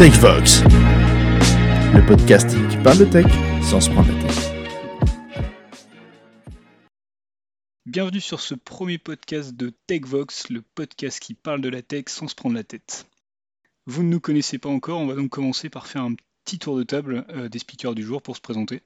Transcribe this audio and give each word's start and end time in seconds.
TechVox, 0.00 0.62
le 1.92 2.06
podcast 2.06 2.48
qui 2.70 2.76
parle 2.78 2.96
de 2.96 3.04
tech 3.04 3.26
sans 3.60 3.82
se 3.82 3.90
prendre 3.90 4.08
la 4.08 4.18
tête. 4.22 4.52
Bienvenue 7.84 8.20
sur 8.20 8.40
ce 8.40 8.54
premier 8.54 8.96
podcast 8.96 9.54
de 9.54 9.74
TechVox, 9.88 10.48
le 10.48 10.62
podcast 10.62 11.20
qui 11.20 11.34
parle 11.34 11.60
de 11.60 11.68
la 11.68 11.82
tech 11.82 12.04
sans 12.06 12.28
se 12.28 12.34
prendre 12.34 12.54
la 12.54 12.64
tête. 12.64 13.04
Vous 13.84 14.02
ne 14.02 14.08
nous 14.08 14.20
connaissez 14.20 14.56
pas 14.56 14.70
encore, 14.70 15.00
on 15.00 15.06
va 15.06 15.14
donc 15.14 15.28
commencer 15.28 15.68
par 15.68 15.86
faire 15.86 16.04
un 16.04 16.14
petit 16.46 16.58
tour 16.58 16.78
de 16.78 16.82
table 16.82 17.26
euh, 17.28 17.50
des 17.50 17.58
speakers 17.58 17.94
du 17.94 18.02
jour 18.02 18.22
pour 18.22 18.36
se 18.36 18.40
présenter. 18.40 18.80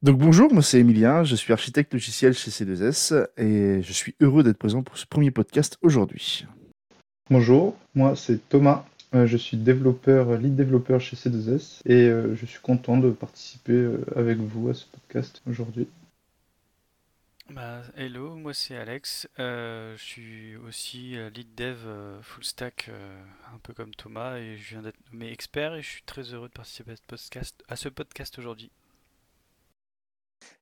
Donc 0.00 0.16
bonjour, 0.16 0.50
moi 0.50 0.62
c'est 0.62 0.80
Emilien, 0.80 1.24
je 1.24 1.36
suis 1.36 1.52
architecte 1.52 1.92
logiciel 1.92 2.32
chez 2.32 2.50
C2S 2.50 3.26
et 3.36 3.82
je 3.82 3.92
suis 3.92 4.14
heureux 4.22 4.42
d'être 4.42 4.56
présent 4.56 4.82
pour 4.82 4.96
ce 4.96 5.04
premier 5.04 5.30
podcast 5.30 5.76
aujourd'hui. 5.82 6.46
Bonjour, 7.28 7.76
moi 7.94 8.16
c'est 8.16 8.48
Thomas, 8.48 8.86
je 9.24 9.36
suis 9.36 9.56
développeur, 9.56 10.36
lead 10.36 10.56
développeur 10.56 11.00
chez 11.00 11.16
C2S 11.16 11.80
et 11.86 12.08
euh, 12.08 12.34
je 12.34 12.44
suis 12.44 12.60
content 12.60 12.98
de 12.98 13.10
participer 13.10 13.72
euh, 13.72 14.04
avec 14.14 14.38
vous 14.38 14.68
à 14.68 14.74
ce 14.74 14.84
podcast 14.84 15.40
aujourd'hui. 15.48 15.88
Bah, 17.48 17.82
hello, 17.96 18.34
moi 18.34 18.52
c'est 18.52 18.76
Alex. 18.76 19.28
je 19.38 19.94
suis 19.96 20.56
aussi 20.56 21.14
lead 21.32 21.54
dev 21.54 21.78
full 22.20 22.42
stack, 22.42 22.90
un 23.54 23.58
peu 23.58 23.72
comme 23.72 23.94
Thomas, 23.94 24.38
et 24.38 24.56
je 24.56 24.70
viens 24.70 24.82
d'être 24.82 24.98
nommé 25.12 25.30
expert 25.30 25.74
et 25.74 25.82
je 25.82 25.88
suis 25.88 26.02
très 26.02 26.34
heureux 26.34 26.48
de 26.48 26.52
participer 26.52 26.90
à 26.90 26.96
ce 26.96 27.02
podcast, 27.06 27.62
à 27.68 27.76
ce 27.76 27.88
podcast 27.88 28.36
aujourd'hui. 28.40 28.72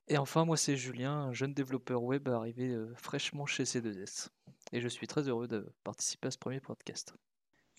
Et 0.09 0.19
enfin, 0.19 0.45
moi 0.45 0.59
c'est 0.59 0.77
Julien, 0.77 1.33
jeune 1.33 1.55
développeur 1.55 2.03
web 2.03 2.29
arrivé 2.29 2.77
fraîchement 2.97 3.47
chez 3.47 3.65
C2S. 3.65 4.29
Et 4.73 4.83
je 4.83 4.89
suis 4.89 5.07
très 5.07 5.27
heureux 5.27 5.49
de 5.49 5.67
participer 5.85 6.29
à 6.29 6.31
ce 6.31 6.39
premier 6.39 6.61
podcast. 6.61 7.15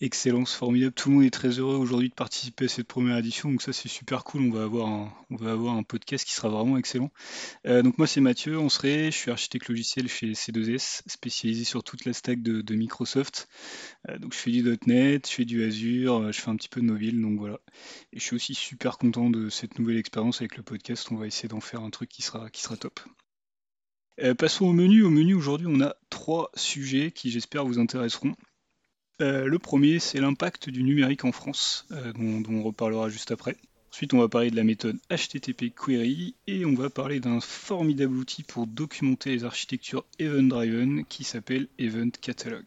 Excellence, 0.02 0.52
formidable. 0.52 0.92
Tout 0.92 1.08
le 1.08 1.14
monde 1.14 1.24
est 1.24 1.30
très 1.30 1.58
heureux 1.58 1.76
aujourd'hui 1.76 2.10
de 2.10 2.14
participer 2.14 2.66
à 2.66 2.68
cette 2.68 2.86
première 2.86 3.16
édition, 3.16 3.50
donc 3.50 3.62
ça 3.62 3.72
c'est 3.72 3.88
super 3.88 4.24
cool. 4.24 4.42
On 4.42 4.50
va 4.50 4.64
avoir 4.64 4.88
un, 4.88 5.10
on 5.30 5.36
va 5.36 5.52
avoir 5.52 5.82
podcast 5.86 6.26
qui 6.26 6.34
sera 6.34 6.50
vraiment 6.50 6.76
excellent. 6.76 7.10
Euh, 7.66 7.80
donc 7.80 7.96
moi 7.96 8.06
c'est 8.06 8.20
Mathieu, 8.20 8.58
on 8.58 8.68
serait, 8.68 9.10
je 9.10 9.16
suis 9.16 9.30
architecte 9.30 9.70
logiciel 9.70 10.06
chez 10.06 10.32
C2S, 10.32 11.00
spécialisé 11.06 11.64
sur 11.64 11.82
toute 11.82 12.04
la 12.04 12.12
stack 12.12 12.42
de, 12.42 12.74
Microsoft. 12.74 13.48
Euh, 14.10 14.18
donc 14.18 14.34
je 14.34 14.38
fais 14.38 14.50
du 14.50 14.78
.NET, 14.86 15.26
je 15.26 15.32
fais 15.32 15.46
du 15.46 15.64
Azure, 15.64 16.24
euh, 16.24 16.30
je 16.30 16.42
fais 16.42 16.50
un 16.50 16.56
petit 16.56 16.68
peu 16.68 16.82
de 16.82 16.86
mobile, 16.86 17.18
donc 17.22 17.38
voilà. 17.38 17.58
Et 18.12 18.18
je 18.18 18.22
suis 18.22 18.36
aussi 18.36 18.54
super 18.54 18.98
content 18.98 19.30
de 19.30 19.48
cette 19.48 19.78
nouvelle 19.78 19.96
expérience 19.96 20.42
avec 20.42 20.58
le 20.58 20.62
podcast. 20.62 21.08
On 21.10 21.16
va 21.16 21.26
essayer 21.26 21.48
d'en 21.48 21.62
faire 21.62 21.80
un 21.80 21.88
truc 21.88 22.10
qui 22.10 22.20
sera, 22.20 22.50
qui 22.50 22.60
sera 22.60 22.76
top. 22.76 23.00
passons 24.36 24.66
au 24.66 24.74
menu. 24.74 25.04
Au 25.04 25.10
menu 25.10 25.32
aujourd'hui, 25.32 25.68
on 25.70 25.80
a 25.80 25.96
trois 26.10 26.50
sujets 26.54 27.12
qui 27.12 27.30
j'espère 27.30 27.64
vous 27.64 27.78
intéresseront. 27.78 28.34
Euh, 29.22 29.46
le 29.46 29.58
premier, 29.58 29.98
c'est 29.98 30.20
l'impact 30.20 30.68
du 30.68 30.82
numérique 30.82 31.24
en 31.24 31.32
France, 31.32 31.86
euh, 31.90 32.12
dont, 32.12 32.42
on 32.50 32.62
reparlera 32.62 33.08
juste 33.08 33.30
après. 33.30 33.56
Ensuite, 33.90 34.12
on 34.12 34.18
va 34.18 34.28
parler 34.28 34.50
de 34.50 34.56
la 34.56 34.64
méthode 34.64 34.98
HTTP 35.10 35.72
Query 35.74 36.34
et 36.46 36.66
on 36.66 36.74
va 36.74 36.90
parler 36.90 37.18
d'un 37.18 37.40
formidable 37.40 38.14
outil 38.14 38.42
pour 38.42 38.66
documenter 38.66 39.30
les 39.30 39.44
architectures 39.44 40.04
event-driven 40.18 41.06
qui 41.06 41.24
s'appelle 41.24 41.66
Event 41.78 42.10
Catalog. 42.20 42.64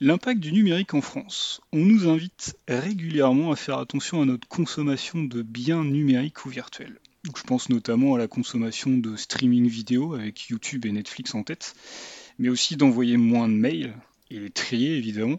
L'impact 0.00 0.40
du 0.40 0.52
numérique 0.52 0.94
en 0.94 1.00
France. 1.00 1.60
On 1.72 1.84
nous 1.84 2.08
invite 2.08 2.56
régulièrement 2.66 3.52
à 3.52 3.56
faire 3.56 3.78
attention 3.78 4.20
à 4.20 4.24
notre 4.24 4.48
consommation 4.48 5.22
de 5.22 5.42
biens 5.42 5.84
numériques 5.84 6.44
ou 6.44 6.48
virtuels. 6.48 6.98
je 7.24 7.42
pense 7.42 7.68
notamment 7.68 8.16
à 8.16 8.18
la 8.18 8.26
consommation 8.26 8.96
de 8.98 9.14
streaming 9.14 9.68
vidéo 9.68 10.14
avec 10.14 10.48
YouTube 10.48 10.86
et 10.86 10.92
Netflix 10.92 11.36
en 11.36 11.44
tête, 11.44 11.76
mais 12.40 12.48
aussi 12.48 12.76
d'envoyer 12.76 13.16
moins 13.16 13.48
de 13.48 13.54
mails 13.54 13.94
et 14.30 14.40
les 14.40 14.50
trier 14.50 14.96
évidemment, 14.96 15.38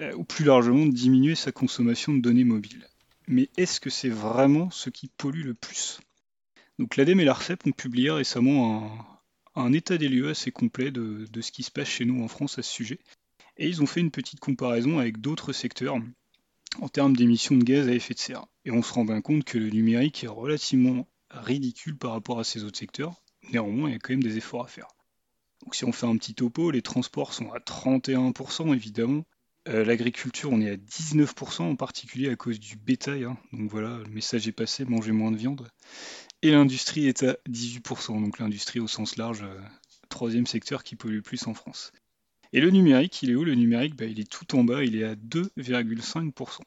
euh, 0.00 0.14
ou 0.14 0.24
plus 0.24 0.44
largement 0.44 0.86
diminuer 0.86 1.34
sa 1.34 1.52
consommation 1.52 2.14
de 2.14 2.20
données 2.20 2.44
mobiles. 2.44 2.88
Mais 3.26 3.50
est-ce 3.56 3.80
que 3.80 3.90
c'est 3.90 4.08
vraiment 4.08 4.70
ce 4.70 4.90
qui 4.90 5.08
pollue 5.08 5.44
le 5.44 5.54
plus? 5.54 6.00
Donc 6.78 6.96
l'ADEME 6.96 7.20
et 7.20 7.24
l'ARCEP 7.24 7.66
ont 7.66 7.72
publié 7.72 8.10
récemment 8.10 9.20
un, 9.56 9.72
état 9.72 9.98
des 9.98 10.08
lieux 10.08 10.28
assez 10.28 10.52
complet 10.52 10.90
de, 10.92 11.26
ce 11.40 11.50
qui 11.50 11.64
se 11.64 11.70
passe 11.70 11.88
chez 11.88 12.04
nous 12.04 12.22
en 12.22 12.28
France 12.28 12.58
à 12.58 12.62
ce 12.62 12.70
sujet. 12.70 13.00
Et 13.56 13.66
ils 13.66 13.82
ont 13.82 13.86
fait 13.86 14.00
une 14.00 14.12
petite 14.12 14.38
comparaison 14.38 14.98
avec 14.98 15.20
d'autres 15.20 15.52
secteurs 15.52 15.98
en 16.80 16.88
termes 16.88 17.16
d'émissions 17.16 17.56
de 17.56 17.64
gaz 17.64 17.88
à 17.88 17.92
effet 17.92 18.14
de 18.14 18.20
serre. 18.20 18.46
Et 18.64 18.70
on 18.70 18.82
se 18.82 18.92
rend 18.92 19.04
bien 19.04 19.20
compte 19.20 19.44
que 19.44 19.58
le 19.58 19.70
numérique 19.70 20.22
est 20.22 20.28
relativement 20.28 21.08
ridicule 21.30 21.98
par 21.98 22.12
rapport 22.12 22.38
à 22.38 22.44
ces 22.44 22.62
autres 22.62 22.78
secteurs. 22.78 23.20
Néanmoins, 23.52 23.88
il 23.88 23.92
y 23.92 23.96
a 23.96 23.98
quand 23.98 24.12
même 24.12 24.22
des 24.22 24.36
efforts 24.36 24.64
à 24.64 24.68
faire. 24.68 24.88
Donc 25.62 25.74
si 25.74 25.84
on 25.84 25.92
fait 25.92 26.06
un 26.06 26.16
petit 26.16 26.34
topo, 26.34 26.70
les 26.70 26.82
transports 26.82 27.34
sont 27.34 27.50
à 27.52 27.58
31% 27.58 28.72
évidemment, 28.72 29.24
euh, 29.68 29.84
l'agriculture, 29.84 30.50
on 30.50 30.60
est 30.60 30.70
à 30.70 30.76
19%, 30.76 31.62
en 31.62 31.76
particulier 31.76 32.30
à 32.30 32.36
cause 32.36 32.58
du 32.58 32.76
bétail. 32.76 33.24
Hein. 33.24 33.36
Donc 33.52 33.70
voilà, 33.70 33.98
le 33.98 34.10
message 34.10 34.48
est 34.48 34.52
passé, 34.52 34.84
mangez 34.84 35.12
moins 35.12 35.30
de 35.30 35.36
viande. 35.36 35.68
Et 36.42 36.52
l'industrie 36.52 37.06
est 37.06 37.22
à 37.22 37.36
18%, 37.48 38.20
donc 38.20 38.38
l'industrie 38.38 38.80
au 38.80 38.88
sens 38.88 39.16
large, 39.16 39.42
euh, 39.42 39.60
troisième 40.08 40.46
secteur 40.46 40.84
qui 40.84 40.96
pollue 40.96 41.16
le 41.16 41.22
plus 41.22 41.46
en 41.46 41.54
France. 41.54 41.92
Et 42.52 42.60
le 42.60 42.70
numérique, 42.70 43.22
il 43.22 43.30
est 43.30 43.34
où 43.34 43.44
Le 43.44 43.54
numérique, 43.54 43.94
bah, 43.94 44.06
il 44.06 44.20
est 44.20 44.30
tout 44.30 44.56
en 44.56 44.64
bas, 44.64 44.82
il 44.82 44.96
est 44.96 45.04
à 45.04 45.14
2,5%. 45.14 46.60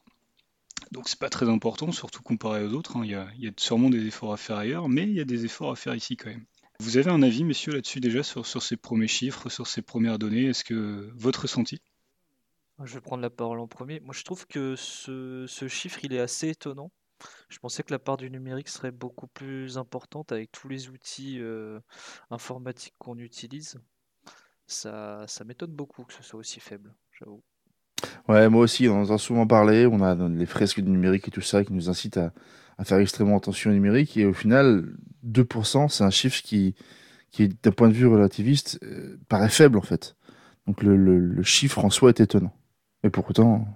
Donc 0.92 1.08
c'est 1.08 1.18
pas 1.18 1.30
très 1.30 1.48
important, 1.48 1.90
surtout 1.90 2.22
comparé 2.22 2.64
aux 2.64 2.72
autres. 2.72 2.96
Hein. 2.96 3.02
Il, 3.04 3.10
y 3.10 3.48
a, 3.48 3.52
sûrement 3.56 3.90
des 3.90 4.06
efforts 4.06 4.32
à 4.32 4.36
faire 4.36 4.56
ailleurs, 4.56 4.88
mais 4.88 5.02
il 5.02 5.14
y 5.14 5.20
a 5.20 5.24
des 5.24 5.44
efforts 5.44 5.72
à 5.72 5.76
faire 5.76 5.94
ici 5.94 6.16
quand 6.16 6.28
même. 6.28 6.44
Vous 6.78 6.98
avez 6.98 7.10
un 7.10 7.22
avis, 7.22 7.42
messieurs, 7.42 7.72
là-dessus 7.72 8.00
déjà 8.00 8.22
sur, 8.22 8.46
sur 8.46 8.62
ces 8.62 8.76
premiers 8.76 9.08
chiffres, 9.08 9.48
sur 9.48 9.66
ces 9.66 9.82
premières 9.82 10.18
données? 10.18 10.46
Est-ce 10.46 10.64
que 10.64 11.10
votre 11.14 11.42
ressenti? 11.42 11.80
Je 12.84 12.94
vais 12.94 13.00
prendre 13.00 13.22
la 13.22 13.30
parole 13.30 13.58
en 13.60 13.66
premier. 13.66 14.00
Moi, 14.00 14.14
je 14.16 14.24
trouve 14.24 14.46
que 14.46 14.74
ce, 14.76 15.46
chiffre, 15.68 16.04
il 16.04 16.12
est 16.12 16.20
assez 16.20 16.48
étonnant. 16.48 16.90
Je 17.48 17.58
pensais 17.58 17.82
que 17.82 17.92
la 17.92 17.98
part 17.98 18.16
du 18.16 18.30
numérique 18.30 18.68
serait 18.68 18.90
beaucoup 18.90 19.28
plus 19.28 19.78
importante 19.78 20.32
avec 20.32 20.50
tous 20.50 20.68
les 20.68 20.88
outils 20.88 21.38
euh, 21.40 21.78
informatiques 22.30 22.94
qu'on 22.98 23.16
utilise. 23.18 23.78
Ça, 24.66 25.24
ça 25.28 25.44
m'étonne 25.44 25.72
beaucoup 25.72 26.04
que 26.04 26.14
ce 26.14 26.22
soit 26.22 26.40
aussi 26.40 26.58
faible, 26.58 26.94
j'avoue. 27.12 27.42
Ouais, 28.28 28.48
moi 28.48 28.62
aussi, 28.62 28.88
on 28.88 29.02
en 29.02 29.10
a 29.10 29.18
souvent 29.18 29.46
parlé. 29.46 29.86
On 29.86 30.02
a 30.02 30.14
les 30.28 30.46
fresques 30.46 30.80
du 30.80 30.90
numérique 30.90 31.28
et 31.28 31.30
tout 31.30 31.40
ça 31.40 31.64
qui 31.64 31.72
nous 31.72 31.88
incitent 31.88 32.18
à, 32.18 32.32
faire 32.84 32.98
extrêmement 32.98 33.36
attention 33.36 33.70
au 33.70 33.74
numérique. 33.74 34.16
Et 34.16 34.24
au 34.24 34.32
final, 34.32 34.96
2%, 35.24 35.88
c'est 35.88 36.02
un 36.02 36.10
chiffre 36.10 36.42
qui, 36.42 36.74
qui 37.30 37.48
d'un 37.48 37.70
point 37.70 37.88
de 37.88 37.94
vue 37.94 38.08
relativiste, 38.08 38.80
euh, 38.82 39.20
paraît 39.28 39.48
faible 39.48 39.78
en 39.78 39.82
fait. 39.82 40.16
Donc 40.66 40.82
le 40.82 41.42
chiffre 41.42 41.84
en 41.84 41.90
soi 41.90 42.08
est 42.08 42.20
étonnant. 42.20 42.52
Mais 43.02 43.10
pourtant. 43.10 43.66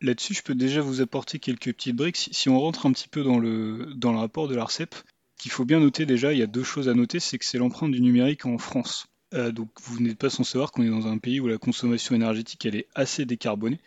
là-dessus, 0.00 0.34
je 0.34 0.42
peux 0.42 0.54
déjà 0.54 0.80
vous 0.80 1.00
apporter 1.00 1.38
quelques 1.38 1.72
petites 1.72 1.94
briques. 1.94 2.28
Si, 2.32 2.48
on 2.48 2.58
rentre 2.58 2.86
un 2.86 2.92
petit 2.92 3.08
peu 3.08 3.22
dans 3.22 3.38
le, 3.38 3.88
rapport 4.04 4.48
de 4.48 4.54
l'ARCEP, 4.56 4.94
qu'il 5.38 5.50
faut 5.50 5.64
bien 5.64 5.80
noter 5.80 6.06
déjà, 6.06 6.32
il 6.32 6.38
y 6.38 6.42
a 6.42 6.46
deux 6.46 6.64
choses 6.64 6.88
à 6.88 6.94
noter, 6.94 7.20
c'est 7.20 7.38
que 7.38 7.44
c'est 7.44 7.58
l'empreinte 7.58 7.92
du 7.92 8.00
numérique 8.00 8.46
en 8.46 8.58
France. 8.58 9.06
Euh, 9.34 9.50
donc 9.50 9.70
vous 9.80 10.00
n'êtes 10.00 10.18
pas 10.18 10.28
sans 10.28 10.44
savoir 10.44 10.72
qu'on 10.72 10.82
est 10.82 10.90
dans 10.90 11.06
un 11.06 11.18
pays 11.18 11.40
où 11.40 11.46
la 11.46 11.56
consommation 11.56 12.14
énergétique 12.14 12.66
elle 12.66 12.76
est 12.76 12.86
assez 12.94 13.24
décarbonée. 13.24 13.80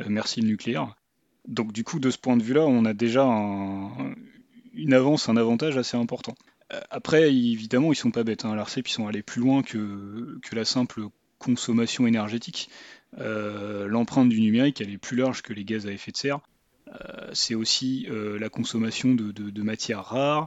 Euh, 0.00 0.04
merci 0.08 0.40
le 0.40 0.46
nucléaire. 0.46 0.94
Donc 1.48 1.72
du 1.72 1.84
coup, 1.84 1.98
de 1.98 2.10
ce 2.10 2.18
point 2.18 2.36
de 2.36 2.42
vue-là, 2.42 2.64
on 2.66 2.84
a 2.84 2.94
déjà 2.94 3.24
une 3.24 4.94
avance, 4.94 5.28
un 5.28 5.36
avantage 5.36 5.76
assez 5.76 5.96
important. 5.96 6.34
Euh, 6.72 6.80
après, 6.90 7.34
évidemment, 7.34 7.92
ils 7.92 7.96
sont 7.96 8.10
pas 8.10 8.24
bêtes. 8.24 8.44
Hein. 8.44 8.54
L'ARCEP, 8.54 8.88
ils 8.88 8.92
sont 8.92 9.08
allés 9.08 9.22
plus 9.22 9.40
loin 9.40 9.62
que, 9.62 10.38
que 10.42 10.54
la 10.54 10.64
simple 10.64 11.08
consommation 11.42 12.06
énergétique. 12.06 12.70
Euh, 13.18 13.86
l'empreinte 13.88 14.28
du 14.28 14.40
numérique, 14.40 14.80
elle 14.80 14.90
est 14.90 14.98
plus 14.98 15.16
large 15.16 15.42
que 15.42 15.52
les 15.52 15.64
gaz 15.64 15.86
à 15.86 15.92
effet 15.92 16.12
de 16.12 16.16
serre. 16.16 16.40
Euh, 16.88 17.30
c'est 17.32 17.54
aussi 17.54 18.06
euh, 18.10 18.38
la 18.38 18.48
consommation 18.48 19.14
de, 19.14 19.62
matières 19.62 20.04
rares, 20.04 20.46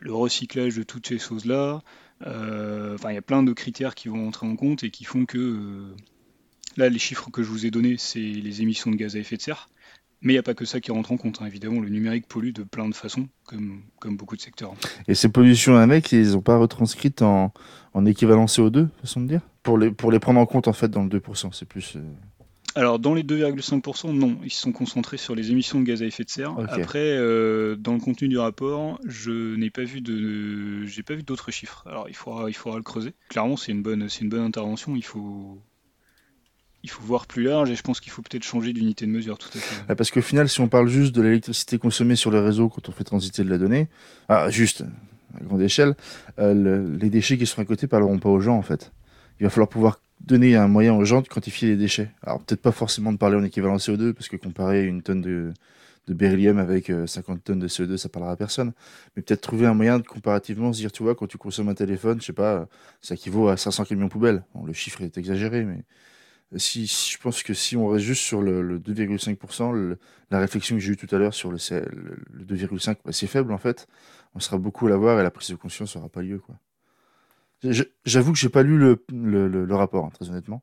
le 0.00 0.12
recyclage 0.12 0.76
de 0.76 0.82
toutes 0.82 1.06
ces 1.06 1.18
choses-là. 1.18 1.82
Enfin, 2.22 3.10
il 3.10 3.14
y 3.14 3.18
a 3.18 3.22
plein 3.22 3.42
de 3.42 3.52
critères 3.52 3.94
qui 3.94 4.08
vont 4.08 4.26
entrer 4.26 4.46
en 4.46 4.56
compte 4.56 4.84
et 4.84 4.90
qui 4.90 5.04
font 5.04 5.26
que 5.26 5.94
là, 6.76 6.88
les 6.88 6.98
chiffres 6.98 7.30
que 7.30 7.42
je 7.42 7.48
vous 7.48 7.66
ai 7.66 7.70
donnés, 7.70 7.96
c'est 7.98 8.18
les 8.18 8.62
émissions 8.62 8.90
de 8.90 8.96
gaz 8.96 9.16
à 9.16 9.18
effet 9.18 9.36
de 9.36 9.42
serre. 9.42 9.68
Mais 10.22 10.32
il 10.32 10.36
n'y 10.36 10.40
a 10.40 10.42
pas 10.42 10.54
que 10.54 10.64
ça 10.64 10.80
qui 10.80 10.90
rentre 10.90 11.12
en 11.12 11.18
compte. 11.18 11.42
Hein. 11.42 11.46
Évidemment, 11.46 11.80
le 11.80 11.90
numérique 11.90 12.26
pollue 12.26 12.52
de 12.52 12.62
plein 12.62 12.88
de 12.88 12.94
façons, 12.94 13.28
comme, 13.44 13.82
beaucoup 14.16 14.34
de 14.34 14.40
secteurs. 14.40 14.74
Et 15.08 15.14
ces 15.14 15.28
pollutions 15.28 15.76
avec, 15.76 16.10
ils 16.10 16.32
n'ont 16.32 16.40
pas 16.40 16.56
retranscrites 16.56 17.20
en, 17.20 17.52
en 17.92 18.06
équivalent 18.06 18.46
CO2, 18.46 18.88
façon 19.02 19.20
de 19.20 19.28
dire? 19.28 19.42
Pour 19.66 19.78
les, 19.78 19.90
pour 19.90 20.12
les 20.12 20.20
prendre 20.20 20.38
en 20.38 20.46
compte, 20.46 20.68
en 20.68 20.72
fait, 20.72 20.88
dans 20.88 21.02
le 21.02 21.08
2%, 21.08 21.48
c'est 21.52 21.66
plus... 21.66 21.96
Euh, 21.96 22.00
Alors, 22.76 23.00
dans 23.00 23.14
les 23.14 23.24
2,5%, 23.24 24.12
non. 24.12 24.38
Ils 24.44 24.52
se 24.52 24.60
sont 24.60 24.70
concentrés 24.70 25.16
sur 25.16 25.34
les 25.34 25.50
émissions 25.50 25.80
de 25.80 25.84
gaz 25.84 26.02
à 26.02 26.06
effet 26.06 26.22
de 26.22 26.30
serre. 26.30 26.54
Après, 26.68 27.00
euh, 27.02 27.74
dans 27.74 27.92
le 27.92 27.98
contenu 27.98 28.28
du 28.28 28.38
rapport, 28.38 29.00
je 29.04 29.56
n'ai 29.56 29.70
pas 29.70 29.82
vu 29.82 30.00
de, 30.00 30.86
j'ai 30.86 31.02
pas 31.02 31.14
vu 31.14 31.24
d'autres 31.24 31.50
chiffres. 31.50 31.82
Alors, 31.86 32.08
il 32.08 32.14
faudra, 32.14 32.48
il 32.48 32.54
faudra 32.54 32.78
le 32.78 32.84
creuser. 32.84 33.12
Clairement, 33.28 33.56
c'est 33.56 33.72
une 33.72 33.82
bonne, 33.82 34.08
c'est 34.08 34.20
une 34.20 34.28
bonne 34.28 34.44
intervention. 34.44 34.94
Il 34.94 35.04
faut, 35.04 35.60
il 36.84 36.90
faut 36.90 37.02
voir 37.02 37.26
plus 37.26 37.42
large 37.42 37.68
et 37.68 37.74
je 37.74 37.82
pense 37.82 37.98
qu'il 37.98 38.12
faut 38.12 38.22
peut-être 38.22 38.44
changer 38.44 38.72
d'unité 38.72 39.04
de 39.04 39.10
mesure 39.10 39.36
tout 39.36 39.50
à 39.52 39.58
fait. 39.58 39.94
Parce 39.96 40.12
qu'au 40.12 40.22
final, 40.22 40.48
si 40.48 40.60
on 40.60 40.68
parle 40.68 40.86
juste 40.86 41.12
de 41.12 41.22
l'électricité 41.22 41.78
consommée 41.78 42.14
sur 42.14 42.30
le 42.30 42.38
réseau 42.38 42.68
quand 42.68 42.88
on 42.88 42.92
fait 42.92 43.02
transiter 43.02 43.42
de 43.42 43.50
la 43.50 43.58
donnée, 43.58 43.88
ah, 44.28 44.48
juste 44.48 44.84
à 45.34 45.42
grande 45.42 45.62
échelle, 45.62 45.96
euh, 46.38 46.96
les 47.00 47.10
déchets 47.10 47.36
qui 47.36 47.46
seront 47.46 47.62
à 47.62 47.64
côté 47.64 47.88
parleront 47.88 48.20
pas 48.20 48.28
aux 48.28 48.40
gens 48.40 48.56
en 48.56 48.62
fait. 48.62 48.92
Il 49.40 49.44
va 49.44 49.50
falloir 49.50 49.68
pouvoir 49.68 50.00
donner 50.20 50.56
un 50.56 50.68
moyen 50.68 50.94
aux 50.94 51.04
gens 51.04 51.20
de 51.22 51.28
quantifier 51.28 51.68
les 51.68 51.76
déchets. 51.76 52.10
Alors 52.22 52.40
peut-être 52.40 52.62
pas 52.62 52.72
forcément 52.72 53.12
de 53.12 53.18
parler 53.18 53.36
en 53.36 53.44
équivalent 53.44 53.76
CO2, 53.76 54.12
parce 54.12 54.28
que 54.28 54.36
comparer 54.36 54.86
une 54.86 55.02
tonne 55.02 55.20
de, 55.20 55.52
de 56.06 56.14
beryllium 56.14 56.58
avec 56.58 56.90
50 57.06 57.44
tonnes 57.44 57.58
de 57.58 57.68
CO2, 57.68 57.96
ça 57.96 58.08
parlera 58.08 58.32
à 58.32 58.36
personne. 58.36 58.72
Mais 59.16 59.22
peut-être 59.22 59.40
trouver 59.42 59.66
un 59.66 59.74
moyen 59.74 59.98
de 59.98 60.06
comparativement 60.06 60.72
se 60.72 60.78
dire, 60.78 60.92
tu 60.92 61.02
vois, 61.02 61.14
quand 61.14 61.26
tu 61.26 61.38
consommes 61.38 61.68
un 61.68 61.74
téléphone, 61.74 62.20
je 62.20 62.26
sais 62.26 62.32
pas, 62.32 62.68
ça 63.02 63.14
équivaut 63.14 63.48
à 63.48 63.56
500 63.56 63.84
camions 63.84 64.08
poubelles. 64.08 64.44
Bon, 64.54 64.64
le 64.64 64.72
chiffre 64.72 65.02
est 65.02 65.18
exagéré, 65.18 65.64
mais 65.64 65.84
si, 66.58 66.86
je 66.86 67.18
pense 67.18 67.42
que 67.42 67.54
si 67.54 67.76
on 67.76 67.88
reste 67.88 68.04
juste 68.04 68.22
sur 68.22 68.42
le, 68.42 68.78
2,5%, 68.78 69.96
la 70.30 70.38
réflexion 70.38 70.76
que 70.76 70.80
j'ai 70.80 70.92
eue 70.92 70.96
tout 70.96 71.12
à 71.14 71.18
l'heure 71.18 71.34
sur 71.34 71.50
le, 71.50 71.58
le 72.32 72.44
2,5, 72.44 72.96
bah, 73.04 73.12
c'est 73.12 73.26
faible 73.26 73.52
en 73.52 73.58
fait. 73.58 73.88
On 74.34 74.40
sera 74.40 74.58
beaucoup 74.58 74.86
à 74.86 74.90
l'avoir 74.90 75.18
et 75.20 75.22
la 75.22 75.30
prise 75.30 75.50
de 75.50 75.56
conscience 75.56 75.96
n'aura 75.96 76.08
pas 76.08 76.22
lieu. 76.22 76.38
quoi. 76.38 76.56
J'avoue 78.04 78.32
que 78.32 78.38
j'ai 78.38 78.48
pas 78.48 78.62
lu 78.62 78.78
le, 78.78 79.74
rapport, 79.74 80.04
hein, 80.04 80.10
très 80.14 80.28
honnêtement. 80.28 80.62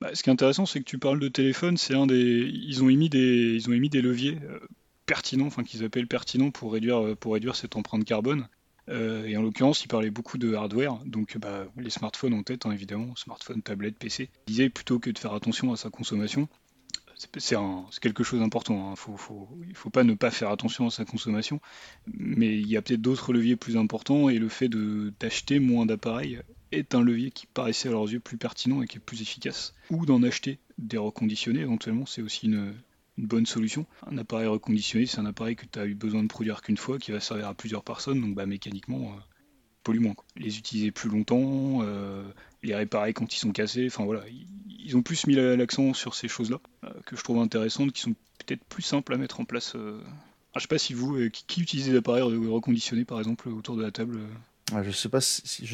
Bah, 0.00 0.10
ce 0.14 0.22
qui 0.22 0.30
est 0.30 0.32
intéressant, 0.32 0.66
c'est 0.66 0.80
que 0.80 0.84
tu 0.84 0.98
parles 0.98 1.20
de 1.20 1.28
téléphone. 1.28 1.76
C'est 1.76 1.94
un 1.94 2.06
des, 2.06 2.50
ils 2.52 2.82
ont 2.82 2.88
émis 2.88 3.10
des, 3.10 3.54
ils 3.54 3.68
ont 3.68 3.72
émis 3.72 3.90
des 3.90 4.00
leviers 4.00 4.38
euh, 4.48 4.58
pertinents, 5.06 5.46
enfin 5.46 5.62
qu'ils 5.62 5.84
appellent 5.84 6.06
pertinents 6.06 6.50
pour 6.50 6.72
réduire, 6.72 7.04
euh, 7.04 7.14
pour 7.14 7.34
réduire 7.34 7.54
cette 7.56 7.76
empreinte 7.76 8.04
carbone. 8.04 8.48
Euh, 8.88 9.26
et 9.26 9.36
en 9.36 9.42
l'occurrence, 9.42 9.84
il 9.84 9.88
parlait 9.88 10.10
beaucoup 10.10 10.38
de 10.38 10.54
hardware, 10.54 10.98
donc 11.04 11.36
bah, 11.38 11.66
les 11.76 11.90
smartphones 11.90 12.34
en 12.34 12.42
tête, 12.42 12.66
hein, 12.66 12.72
évidemment, 12.72 13.14
smartphones, 13.14 13.62
tablettes, 13.62 13.98
PC. 13.98 14.30
Il 14.48 14.50
disait 14.50 14.70
plutôt 14.70 14.98
que 14.98 15.10
de 15.10 15.18
faire 15.18 15.34
attention 15.34 15.72
à 15.72 15.76
sa 15.76 15.90
consommation, 15.90 16.48
c'est 17.38 18.00
quelque 18.00 18.24
chose 18.24 18.40
d'important. 18.40 18.92
Hein. 18.92 18.94
ne 19.08 19.68
il 19.68 19.74
faut 19.74 19.90
pas 19.90 20.04
ne 20.04 20.14
pas 20.14 20.30
faire 20.30 20.50
attention 20.50 20.86
à 20.86 20.90
sa 20.90 21.04
consommation, 21.04 21.60
mais 22.06 22.58
il 22.58 22.68
y 22.68 22.76
a 22.76 22.82
peut-être 22.82 23.00
d'autres 23.00 23.32
leviers 23.32 23.56
plus 23.56 23.76
importants 23.76 24.28
et 24.28 24.38
le 24.38 24.48
fait 24.48 24.68
d'acheter 24.68 25.58
moins 25.58 25.86
d'appareils 25.86 26.40
est 26.72 26.94
un 26.94 27.02
levier 27.02 27.30
qui 27.30 27.46
paraissait 27.46 27.88
à 27.88 27.92
leurs 27.92 28.10
yeux 28.10 28.20
plus 28.20 28.36
pertinent 28.36 28.82
et 28.82 28.86
qui 28.86 28.98
est 28.98 29.00
plus 29.00 29.22
efficace. 29.22 29.74
Ou 29.90 30.06
d'en 30.06 30.22
acheter 30.22 30.58
des 30.78 30.98
reconditionnés, 30.98 31.60
éventuellement, 31.60 32.06
c'est 32.06 32.22
aussi 32.22 32.46
une, 32.46 32.74
bonne 33.18 33.44
solution. 33.44 33.84
Un 34.10 34.16
appareil 34.16 34.46
reconditionné, 34.46 35.04
c'est 35.04 35.18
un 35.18 35.26
appareil 35.26 35.56
que 35.56 35.66
tu 35.66 35.78
as 35.78 35.84
eu 35.84 35.94
besoin 35.94 36.22
de 36.22 36.28
produire 36.28 36.62
qu'une 36.62 36.78
fois, 36.78 36.98
qui 36.98 37.10
va 37.12 37.20
servir 37.20 37.48
à 37.48 37.54
plusieurs 37.54 37.84
personnes, 37.84 38.20
donc 38.20 38.34
bah, 38.34 38.46
mécaniquement, 38.46 39.14
euh, 39.88 40.00
moins. 40.00 40.14
Les 40.36 40.58
utiliser 40.58 40.90
plus 40.90 41.08
longtemps, 41.08 41.80
euh, 41.82 42.22
les 42.62 42.74
réparer 42.74 43.12
quand 43.12 43.34
ils 43.34 43.38
sont 43.38 43.52
cassés, 43.52 43.86
enfin 43.86 44.04
voilà, 44.04 44.22
ils 44.68 44.96
ont 44.96 45.02
plus 45.02 45.26
mis 45.26 45.34
l'accent 45.34 45.94
sur 45.94 46.14
ces 46.14 46.28
choses-là, 46.28 46.58
euh, 46.84 46.90
que 47.06 47.16
je 47.16 47.22
trouve 47.22 47.38
intéressantes, 47.38 47.92
qui 47.92 48.00
sont 48.00 48.14
peut-être 48.38 48.64
plus 48.64 48.82
simples 48.82 49.14
à 49.14 49.16
mettre 49.16 49.40
en 49.40 49.44
place. 49.44 49.74
Euh. 49.76 50.00
Ah, 50.54 50.58
sais 50.60 50.68
pas 50.68 50.78
si 50.78 50.94
vous, 50.94 51.16
qui, 51.30 51.60
utilise 51.60 51.88
des 51.88 51.96
appareils 51.96 52.22
reconditionnés 52.22 53.04
par 53.04 53.18
exemple 53.20 53.48
autour 53.48 53.76
de 53.76 53.82
la 53.82 53.92
table 53.92 54.18
je 54.84 54.90
sais 54.90 55.08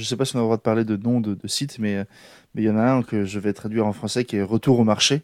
sais 0.02 0.16
pas 0.16 0.24
si 0.24 0.36
on 0.36 0.38
a 0.38 0.42
le 0.42 0.46
droit 0.46 0.56
de 0.56 0.62
parler 0.62 0.84
de 0.84 0.96
nom 0.96 1.20
de, 1.20 1.34
de 1.34 1.48
site, 1.48 1.78
mais 1.78 2.06
mais 2.54 2.62
il 2.62 2.64
y 2.64 2.70
en 2.70 2.78
a 2.78 2.82
un 2.82 3.02
que 3.02 3.26
je 3.26 3.38
vais 3.38 3.52
traduire 3.52 3.86
en 3.86 3.92
français 3.92 4.24
qui 4.24 4.36
est 4.36 4.42
Retour 4.42 4.78
au 4.78 4.84
marché, 4.84 5.22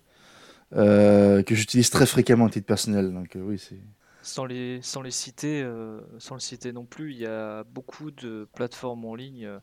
que 0.72 1.44
j'utilise 1.50 1.88
très 1.88 2.04
fréquemment 2.06 2.46
à 2.46 2.50
titre 2.50 2.66
personnel. 2.66 3.12
Donc 3.12 3.30
oui, 3.34 3.58
sans 4.22 4.44
les, 4.44 4.80
sans 4.82 5.02
les 5.02 5.10
citer, 5.10 5.62
euh, 5.62 6.00
sans 6.18 6.34
le 6.34 6.40
citer 6.40 6.72
non 6.72 6.84
plus, 6.84 7.12
il 7.12 7.18
y 7.18 7.26
a 7.26 7.64
beaucoup 7.64 8.10
de 8.10 8.48
plateformes 8.54 9.04
en 9.04 9.14
ligne 9.14 9.46
euh, 9.46 9.58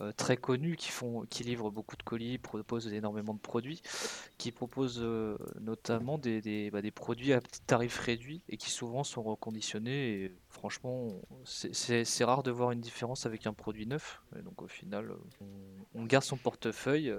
euh, 0.00 0.12
très 0.12 0.36
connues 0.36 0.76
qui 0.76 0.90
font, 0.90 1.26
qui 1.28 1.42
livrent 1.42 1.70
beaucoup 1.70 1.96
de 1.96 2.02
colis, 2.02 2.38
proposent 2.38 2.92
énormément 2.92 3.34
de 3.34 3.40
produits, 3.40 3.82
qui 4.38 4.52
proposent 4.52 5.04
notamment 5.60 6.18
des, 6.18 6.40
des, 6.40 6.70
bah, 6.70 6.80
produits 6.94 7.32
à 7.32 7.40
tarif 7.66 7.98
réduit 7.98 8.42
et 8.48 8.56
qui 8.56 8.70
souvent 8.70 9.02
sont 9.02 9.22
reconditionnés. 9.22 10.24
Et 10.24 10.32
franchement, 10.48 11.08
c'est 11.44 12.24
rare 12.24 12.44
de 12.44 12.52
voir 12.52 12.70
une 12.70 12.80
différence 12.80 13.26
avec 13.26 13.46
un 13.46 13.52
produit 13.52 13.86
neuf. 13.86 14.22
Et 14.38 14.42
donc 14.42 14.62
au 14.62 14.68
final, 14.68 15.12
on, 15.94 16.04
garde 16.04 16.24
son 16.24 16.36
portefeuille 16.36 17.12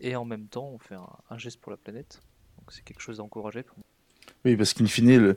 et 0.00 0.16
en 0.16 0.24
même 0.24 0.48
temps, 0.48 0.68
on 0.68 0.78
fait 0.78 0.96
un, 1.30 1.38
geste 1.38 1.60
pour 1.60 1.70
la 1.70 1.78
planète. 1.78 2.20
Donc 2.58 2.72
c'est 2.72 2.82
quelque 2.82 3.00
chose 3.00 3.20
à 3.20 3.22
encourager. 3.22 3.64
Oui, 4.44 4.56
parce 4.56 4.74
qu'in 4.74 4.86
fine, 4.86 5.16
le 5.16 5.36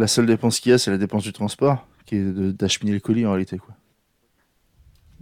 la 0.00 0.06
seule 0.06 0.26
dépense 0.26 0.60
qu'il 0.60 0.70
y 0.70 0.72
a, 0.72 0.78
c'est 0.78 0.90
la 0.90 0.98
dépense 0.98 1.22
du 1.22 1.32
transport, 1.32 1.86
qui 2.06 2.16
est 2.16 2.22
d'acheminer 2.22 2.92
le 2.92 3.00
colis 3.00 3.26
en 3.26 3.30
réalité. 3.30 3.58
Quoi. 3.58 3.76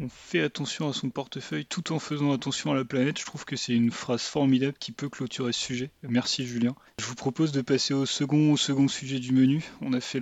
On 0.00 0.08
fait 0.08 0.40
attention 0.40 0.88
à 0.88 0.92
son 0.92 1.10
portefeuille 1.10 1.66
tout 1.66 1.92
en 1.92 1.98
faisant 1.98 2.32
attention 2.32 2.70
à 2.70 2.76
la 2.76 2.84
planète. 2.84 3.18
Je 3.18 3.26
trouve 3.26 3.44
que 3.44 3.56
c'est 3.56 3.74
une 3.74 3.90
phrase 3.90 4.22
formidable 4.22 4.76
qui 4.78 4.92
peut 4.92 5.08
clôturer 5.08 5.52
ce 5.52 5.58
sujet. 5.58 5.90
Merci 6.04 6.46
Julien. 6.46 6.76
Je 7.00 7.04
vous 7.04 7.16
propose 7.16 7.50
de 7.50 7.62
passer 7.62 7.94
au 7.94 8.06
second, 8.06 8.56
second 8.56 8.86
sujet 8.86 9.18
du 9.18 9.32
menu. 9.32 9.64
On 9.80 9.92
a 9.92 10.00
fait 10.00 10.20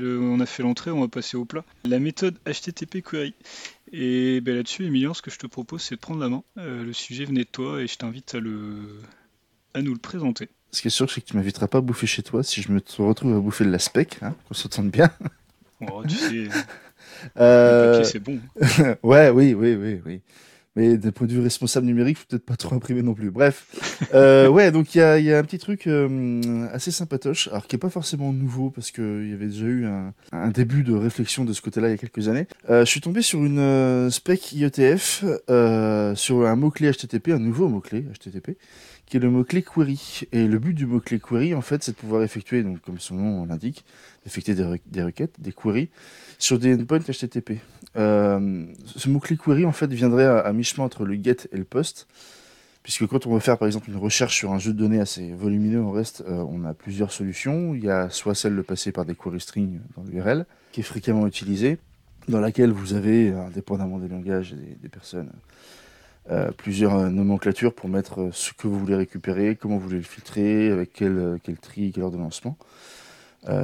l'entrée, 0.62 0.90
on 0.90 1.00
va 1.00 1.08
passer 1.08 1.36
au 1.36 1.44
plat. 1.44 1.62
La 1.84 1.98
méthode 1.98 2.38
HTTP 2.46 3.02
query. 3.02 3.34
Et 3.92 4.40
ben 4.40 4.56
là-dessus, 4.56 4.86
Emilien, 4.86 5.12
ce 5.12 5.20
que 5.20 5.30
je 5.30 5.38
te 5.38 5.46
propose, 5.46 5.82
c'est 5.82 5.96
de 5.96 6.00
prendre 6.00 6.20
la 6.20 6.30
main. 6.30 6.42
Euh, 6.56 6.82
le 6.82 6.94
sujet 6.94 7.26
venait 7.26 7.44
de 7.44 7.50
toi 7.50 7.82
et 7.82 7.86
je 7.86 7.98
t'invite 7.98 8.34
à 8.34 8.38
à 9.74 9.82
nous 9.82 9.92
le 9.92 10.00
présenter. 10.00 10.48
Ce 10.76 10.82
qui 10.82 10.88
est 10.88 10.90
sûr, 10.90 11.10
c'est 11.10 11.22
que 11.22 11.26
tu 11.26 11.36
m'inviteras 11.36 11.68
pas 11.68 11.78
à 11.78 11.80
bouffer 11.80 12.06
chez 12.06 12.22
toi 12.22 12.42
si 12.42 12.60
je 12.60 12.70
me 12.70 12.82
retrouve 12.98 13.34
à 13.34 13.40
bouffer 13.40 13.64
de 13.64 13.70
la 13.70 13.78
spec, 13.78 14.18
hein, 14.20 14.34
qu'on 14.46 14.54
s'entende 14.54 14.90
bien. 14.90 15.10
Oh, 15.92 16.02
tu 16.08 16.14
sais, 16.14 16.48
euh... 17.38 18.02
c'est 18.02 18.18
bon. 18.18 18.40
ouais, 19.02 19.28
oui, 19.28 19.52
oui, 19.52 19.74
oui, 19.74 20.00
oui. 20.06 20.22
Mais 20.74 20.96
d'un 20.96 21.10
point 21.10 21.26
de 21.26 21.32
vue 21.34 21.42
responsable 21.42 21.84
numérique, 21.84 22.16
faut 22.16 22.24
peut-être 22.26 22.46
pas 22.46 22.56
trop 22.56 22.74
imprimer 22.74 23.02
non 23.02 23.12
plus. 23.12 23.30
Bref, 23.30 23.66
euh, 24.14 24.48
ouais, 24.48 24.70
donc 24.70 24.94
il 24.94 24.98
y 24.98 25.00
a, 25.02 25.18
y 25.18 25.30
a, 25.34 25.38
un 25.38 25.42
petit 25.42 25.58
truc 25.58 25.86
euh, 25.86 26.66
assez 26.72 26.90
sympatoche, 26.90 27.48
alors 27.48 27.66
qui 27.66 27.76
est 27.76 27.78
pas 27.78 27.90
forcément 27.90 28.32
nouveau 28.32 28.70
parce 28.70 28.90
qu'il 28.90 29.28
y 29.28 29.34
avait 29.34 29.48
déjà 29.48 29.66
eu 29.66 29.84
un, 29.84 30.14
un, 30.32 30.48
début 30.48 30.82
de 30.82 30.94
réflexion 30.94 31.44
de 31.44 31.52
ce 31.52 31.60
côté-là 31.60 31.88
il 31.88 31.90
y 31.90 31.94
a 31.94 31.98
quelques 31.98 32.28
années. 32.28 32.46
Euh, 32.70 32.86
je 32.86 32.90
suis 32.90 33.02
tombé 33.02 33.20
sur 33.20 33.44
une 33.44 34.10
spec 34.10 34.52
IETF 34.52 35.24
sur 36.14 36.46
un 36.46 36.56
mot-clé 36.56 36.90
HTTP, 36.90 37.28
un 37.32 37.38
nouveau 37.38 37.68
mot-clé 37.68 38.06
HTTP, 38.14 38.56
qui 39.06 39.16
est 39.16 39.20
le 39.20 39.30
mot-clé 39.30 39.62
query. 39.62 40.22
Et 40.32 40.46
le 40.46 40.58
but 40.58 40.74
du 40.74 40.86
mot-clé 40.86 41.20
query, 41.20 41.54
en 41.54 41.60
fait, 41.60 41.82
c'est 41.82 41.92
de 41.92 41.96
pouvoir 41.96 42.22
effectuer, 42.22 42.62
donc 42.62 42.80
comme 42.80 42.98
son 42.98 43.14
nom 43.14 43.46
l'indique, 43.46 43.84
effectuer 44.26 44.54
des, 44.54 45.02
requêtes, 45.02 45.40
des 45.40 45.52
queries, 45.52 45.88
sur 46.38 46.58
des 46.58 46.74
endpoints 46.74 46.98
HTTP. 46.98 47.60
Euh, 47.96 48.66
ce 48.84 49.08
mot-clé 49.08 49.36
query, 49.36 49.64
en 49.64 49.72
fait, 49.72 49.92
viendrait 49.92 50.26
à, 50.26 50.52
mi-chemin 50.52 50.84
entre 50.84 51.04
le 51.04 51.14
get 51.14 51.48
et 51.52 51.56
le 51.56 51.64
post, 51.64 52.08
puisque 52.82 53.06
quand 53.06 53.26
on 53.26 53.34
veut 53.34 53.40
faire, 53.40 53.58
par 53.58 53.66
exemple, 53.66 53.90
une 53.90 53.96
recherche 53.96 54.36
sur 54.36 54.52
un 54.52 54.58
jeu 54.58 54.72
de 54.72 54.78
données 54.78 55.00
assez 55.00 55.32
volumineux, 55.32 55.80
on 55.80 55.92
reste, 55.92 56.24
euh, 56.26 56.44
on 56.48 56.64
a 56.64 56.74
plusieurs 56.74 57.12
solutions. 57.12 57.74
Il 57.74 57.84
y 57.84 57.90
a 57.90 58.10
soit 58.10 58.34
celle 58.34 58.56
de 58.56 58.62
passer 58.62 58.90
par 58.90 59.04
des 59.04 59.14
query 59.14 59.40
strings 59.40 59.78
dans 59.96 60.02
l'URL, 60.02 60.46
qui 60.72 60.80
est 60.80 60.84
fréquemment 60.84 61.28
utilisée, 61.28 61.78
dans 62.28 62.40
laquelle 62.40 62.72
vous 62.72 62.94
avez, 62.94 63.32
indépendamment 63.32 63.98
des 63.98 64.08
langages 64.08 64.52
et 64.52 64.76
des 64.82 64.88
personnes, 64.88 65.30
euh, 66.28 66.50
plusieurs 66.50 66.96
euh, 66.96 67.08
nomenclatures 67.08 67.72
pour 67.72 67.88
mettre 67.88 68.20
euh, 68.20 68.30
ce 68.32 68.52
que 68.52 68.66
vous 68.66 68.80
voulez 68.80 68.96
récupérer, 68.96 69.54
comment 69.54 69.76
vous 69.76 69.84
voulez 69.84 69.98
le 69.98 70.02
filtrer, 70.02 70.70
avec 70.72 70.92
quel, 70.92 71.38
quel 71.44 71.56
tri, 71.56 71.92
quelle 71.92 72.02
heure 72.02 72.10
de 72.10 72.16
lancement. 72.16 72.56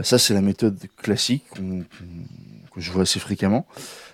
ça, 0.04 0.16
c'est 0.16 0.33
la 0.33 0.42
méthode 0.42 0.78
classique 0.97 1.45
que 2.73 2.81
je 2.81 2.92
vois 2.92 3.02
assez 3.02 3.19
fréquemment, 3.19 3.66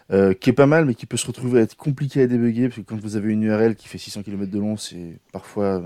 qui 0.08 0.50
est 0.50 0.54
pas 0.54 0.66
mal, 0.66 0.86
mais 0.86 0.94
qui 0.94 1.04
peut 1.04 1.18
se 1.18 1.26
retrouver 1.26 1.60
à 1.60 1.62
être 1.62 1.76
compliqué 1.76 2.22
à 2.22 2.26
débugger, 2.26 2.68
parce 2.68 2.80
que 2.80 2.86
quand 2.86 2.98
vous 2.98 3.16
avez 3.16 3.32
une 3.32 3.42
URL 3.42 3.76
qui 3.76 3.86
fait 3.86 3.98
600 3.98 4.22
km 4.22 4.50
de 4.50 4.58
long, 4.58 4.78
c'est 4.78 5.18
parfois 5.30 5.82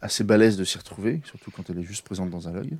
assez 0.00 0.24
balèze 0.24 0.56
de 0.56 0.64
s'y 0.64 0.76
retrouver, 0.76 1.20
surtout 1.24 1.52
quand 1.52 1.70
elle 1.70 1.78
est 1.78 1.84
juste 1.84 2.04
présente 2.04 2.30
dans 2.30 2.48
un 2.48 2.52
log. 2.52 2.70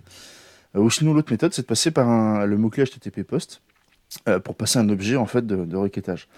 ou 0.75 0.91
sinon, 0.91 1.15
l'autre 1.15 1.31
méthode, 1.31 1.55
c'est 1.55 1.63
de 1.63 1.69
passer 1.69 1.93
par 1.93 2.45
le 2.45 2.59
mot-clé 2.59 2.85
HTTP 2.85 3.23
post, 3.23 3.63
euh, 4.29 4.41
pour 4.41 4.57
passer 4.57 4.79
un 4.79 4.89
objet 4.89 5.17
en 5.17 5.27
fait 5.27 5.47
de, 5.47 5.77
requêtage. 5.77 6.29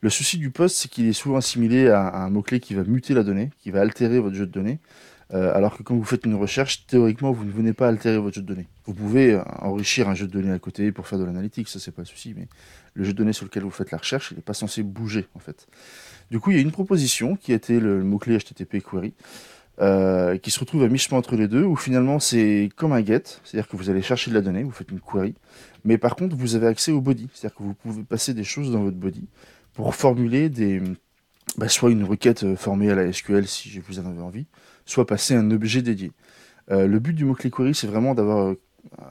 Le 0.00 0.10
souci 0.10 0.36
du 0.36 0.50
post, 0.50 0.76
c'est 0.76 0.88
qu'il 0.88 1.06
est 1.06 1.12
souvent 1.12 1.36
assimilé 1.36 1.88
à, 1.88 2.16
un 2.16 2.30
mot-clé 2.30 2.58
qui 2.58 2.74
va 2.74 2.82
muter 2.82 3.14
la 3.14 3.22
donnée, 3.22 3.50
qui 3.60 3.70
va 3.70 3.80
altérer 3.80 4.18
votre 4.18 4.34
jeu 4.34 4.46
de 4.46 4.52
données, 4.52 4.80
euh, 5.32 5.54
alors 5.54 5.76
que 5.76 5.84
quand 5.84 5.94
vous 5.94 6.04
faites 6.04 6.26
une 6.26 6.34
recherche, 6.34 6.86
théoriquement, 6.88 7.30
vous 7.30 7.44
ne 7.44 7.52
venez 7.52 7.72
pas 7.72 7.86
altérer 7.86 8.18
votre 8.18 8.34
jeu 8.34 8.42
de 8.42 8.46
données. 8.48 8.66
Vous 8.84 8.94
pouvez 8.94 9.34
euh, 9.34 9.42
enrichir 9.60 10.08
un 10.08 10.14
jeu 10.14 10.26
de 10.26 10.32
données 10.32 10.50
à 10.50 10.58
côté 10.58 10.90
pour 10.90 11.06
faire 11.06 11.20
de 11.20 11.24
l'analytique, 11.24 11.68
ça 11.68 11.78
c'est 11.78 11.92
pas 11.92 12.02
le 12.02 12.06
souci, 12.06 12.34
mais 12.36 12.48
le 12.94 13.04
jeu 13.04 13.12
de 13.12 13.18
données 13.18 13.32
sur 13.32 13.44
lequel 13.44 13.62
vous 13.62 13.70
faites 13.70 13.92
la 13.92 13.98
recherche, 13.98 14.32
il 14.32 14.36
n'est 14.36 14.42
pas 14.42 14.54
censé 14.54 14.82
bouger 14.82 15.28
en 15.34 15.38
fait. 15.38 15.68
Du 16.32 16.40
coup, 16.40 16.50
il 16.50 16.56
y 16.56 16.58
a 16.58 16.62
une 16.62 16.72
proposition 16.72 17.36
qui 17.36 17.52
a 17.52 17.54
été 17.54 17.78
le 17.78 18.02
mot-clé 18.02 18.38
HTTP 18.38 18.82
query, 18.82 19.14
euh, 19.80 20.36
qui 20.36 20.50
se 20.50 20.60
retrouve 20.60 20.82
à 20.82 20.88
mi-chemin 20.88 21.18
entre 21.18 21.36
les 21.36 21.48
deux, 21.48 21.64
où 21.64 21.74
finalement 21.74 22.18
c'est 22.18 22.68
comme 22.76 22.92
un 22.92 23.02
get, 23.02 23.22
c'est-à-dire 23.44 23.66
que 23.66 23.76
vous 23.76 23.88
allez 23.88 24.02
chercher 24.02 24.30
de 24.30 24.34
la 24.34 24.42
donnée, 24.42 24.62
vous 24.62 24.72
faites 24.72 24.90
une 24.90 25.00
query, 25.00 25.34
mais 25.84 25.96
par 25.96 26.16
contre 26.16 26.36
vous 26.36 26.54
avez 26.54 26.66
accès 26.66 26.92
au 26.92 27.00
body, 27.00 27.28
c'est-à-dire 27.32 27.56
que 27.56 27.62
vous 27.62 27.72
pouvez 27.72 28.02
passer 28.02 28.34
des 28.34 28.44
choses 28.44 28.70
dans 28.70 28.82
votre 28.82 28.98
body 28.98 29.26
pour 29.72 29.94
formuler 29.94 30.50
des, 30.50 30.82
bah, 31.56 31.68
soit 31.68 31.90
une 31.90 32.04
requête 32.04 32.44
euh, 32.44 32.56
formée 32.56 32.90
à 32.90 32.94
la 32.94 33.10
SQL 33.10 33.46
si 33.46 33.78
vous 33.78 33.98
en 33.98 34.06
avez 34.06 34.20
envie, 34.20 34.46
soit 34.84 35.06
passer 35.06 35.34
un 35.34 35.50
objet 35.50 35.80
dédié. 35.80 36.12
Euh, 36.70 36.86
le 36.86 36.98
but 36.98 37.14
du 37.14 37.24
mot-clé 37.24 37.50
query, 37.50 37.74
c'est 37.74 37.86
vraiment 37.86 38.14
d'avoir 38.14 38.54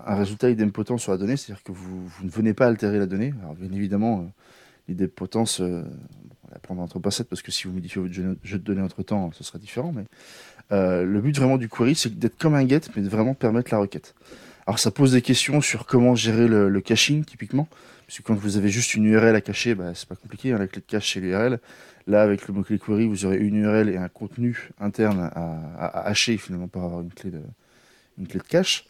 un 0.05 0.15
résultat 0.15 0.49
idempotent 0.51 0.99
sur 0.99 1.11
la 1.11 1.17
donnée, 1.17 1.35
c'est-à-dire 1.35 1.63
que 1.63 1.71
vous, 1.71 2.09
ne 2.23 2.29
venez 2.29 2.53
pas 2.53 2.67
altérer 2.67 2.99
la 2.99 3.07
donnée. 3.07 3.33
Alors 3.41 3.55
bien 3.55 3.71
évidemment, 3.71 4.31
l'idempotence, 4.87 5.59
on 5.59 5.81
va 5.81 6.53
la 6.53 6.59
prendre 6.59 6.81
entre 6.81 6.99
pincettes 6.99 7.29
parce 7.29 7.41
que 7.41 7.51
si 7.51 7.67
vous 7.67 7.73
modifiez 7.73 8.01
votre 8.01 8.13
jeu, 8.13 8.37
de 8.43 8.63
données 8.63 8.81
entre 8.81 9.03
temps, 9.03 9.31
ce 9.33 9.43
sera 9.43 9.59
différent, 9.59 9.91
mais 9.91 10.05
euh, 10.71 11.03
le 11.03 11.21
but 11.21 11.35
vraiment 11.35 11.57
du 11.57 11.67
query, 11.67 11.95
c'est 11.95 12.17
d'être 12.17 12.37
comme 12.37 12.55
un 12.55 12.67
get, 12.67 12.81
mais 12.95 13.01
de 13.01 13.09
vraiment 13.09 13.33
permettre 13.33 13.71
la 13.71 13.79
requête. 13.79 14.15
Alors 14.67 14.77
ça 14.79 14.91
pose 14.91 15.13
des 15.13 15.21
questions 15.21 15.61
sur 15.61 15.85
comment 15.85 16.15
gérer 16.15 16.47
le, 16.47 16.81
caching 16.81 17.23
typiquement, 17.23 17.67
parce 18.05 18.19
que 18.19 18.23
quand 18.23 18.35
vous 18.35 18.57
avez 18.57 18.69
juste 18.69 18.93
une 18.93 19.05
URL 19.05 19.35
à 19.35 19.41
cacher, 19.41 19.73
bah, 19.73 19.91
c'est 19.95 20.07
pas 20.07 20.15
compliqué, 20.15 20.51
hein, 20.51 20.59
la 20.59 20.67
clé 20.67 20.81
de 20.81 20.85
cache 20.85 21.13
c'est 21.13 21.19
l'URL. 21.19 21.59
Là 22.07 22.21
avec 22.21 22.47
le 22.47 22.53
mot-clé 22.53 22.79
query, 22.79 23.07
vous 23.07 23.25
aurez 23.25 23.37
une 23.37 23.55
URL 23.55 23.89
et 23.89 23.97
un 23.97 24.09
contenu 24.09 24.69
interne 24.79 25.29
à, 25.33 26.07
hacher 26.07 26.37
finalement 26.37 26.67
pour 26.67 26.83
avoir 26.83 27.01
une 27.01 27.13
clé 27.13 27.29
de, 27.31 27.41
une 28.17 28.27
clé 28.27 28.39
de 28.39 28.45
cache. 28.45 28.85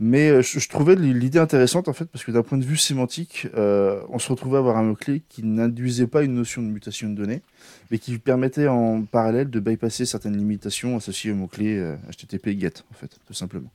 Mais 0.00 0.28
euh, 0.28 0.42
je, 0.42 0.68
trouvais 0.68 0.96
l'idée 0.96 1.38
intéressante 1.38 1.86
en 1.86 1.92
fait 1.92 2.06
parce 2.06 2.24
que 2.24 2.32
d'un 2.32 2.42
point 2.42 2.58
de 2.58 2.64
vue 2.64 2.76
sémantique, 2.76 3.46
euh, 3.54 4.02
on 4.08 4.18
se 4.18 4.28
retrouvait 4.28 4.56
à 4.56 4.58
avoir 4.58 4.76
un 4.76 4.82
mot-clé 4.82 5.22
qui 5.28 5.44
n'induisait 5.44 6.08
pas 6.08 6.24
une 6.24 6.34
notion 6.34 6.62
de 6.62 6.66
mutation 6.66 7.08
de 7.08 7.14
données, 7.14 7.42
mais 7.90 7.98
qui 7.98 8.18
permettait 8.18 8.66
en 8.66 9.02
parallèle 9.02 9.50
de 9.50 9.60
bypasser 9.60 10.04
certaines 10.04 10.36
limitations 10.36 10.96
associées 10.96 11.30
au 11.30 11.36
mot-clé 11.36 11.94
HTTP 12.10 12.48
euh, 12.48 12.60
GET 12.60 12.84
en 12.90 12.94
fait, 12.94 13.18
tout 13.24 13.34
simplement. 13.34 13.70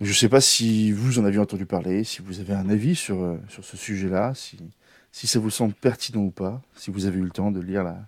Je 0.00 0.08
ne 0.08 0.14
sais 0.14 0.28
pas 0.28 0.40
si 0.40 0.92
vous 0.92 1.18
en 1.18 1.24
avez 1.24 1.38
entendu 1.38 1.66
parler, 1.66 2.04
si 2.04 2.22
vous 2.22 2.38
avez 2.38 2.52
un 2.52 2.68
avis 2.68 2.94
sur, 2.94 3.36
sur 3.48 3.64
ce 3.64 3.76
sujet-là, 3.76 4.34
si, 4.34 4.58
si 5.10 5.26
ça 5.26 5.38
vous 5.40 5.50
semble 5.50 5.72
pertinent 5.72 6.20
ou 6.20 6.30
pas, 6.30 6.60
si 6.76 6.90
vous 6.90 7.06
avez 7.06 7.18
eu 7.18 7.22
le 7.22 7.30
temps 7.30 7.50
de 7.50 7.60
lire 7.60 7.82
la, 7.82 8.06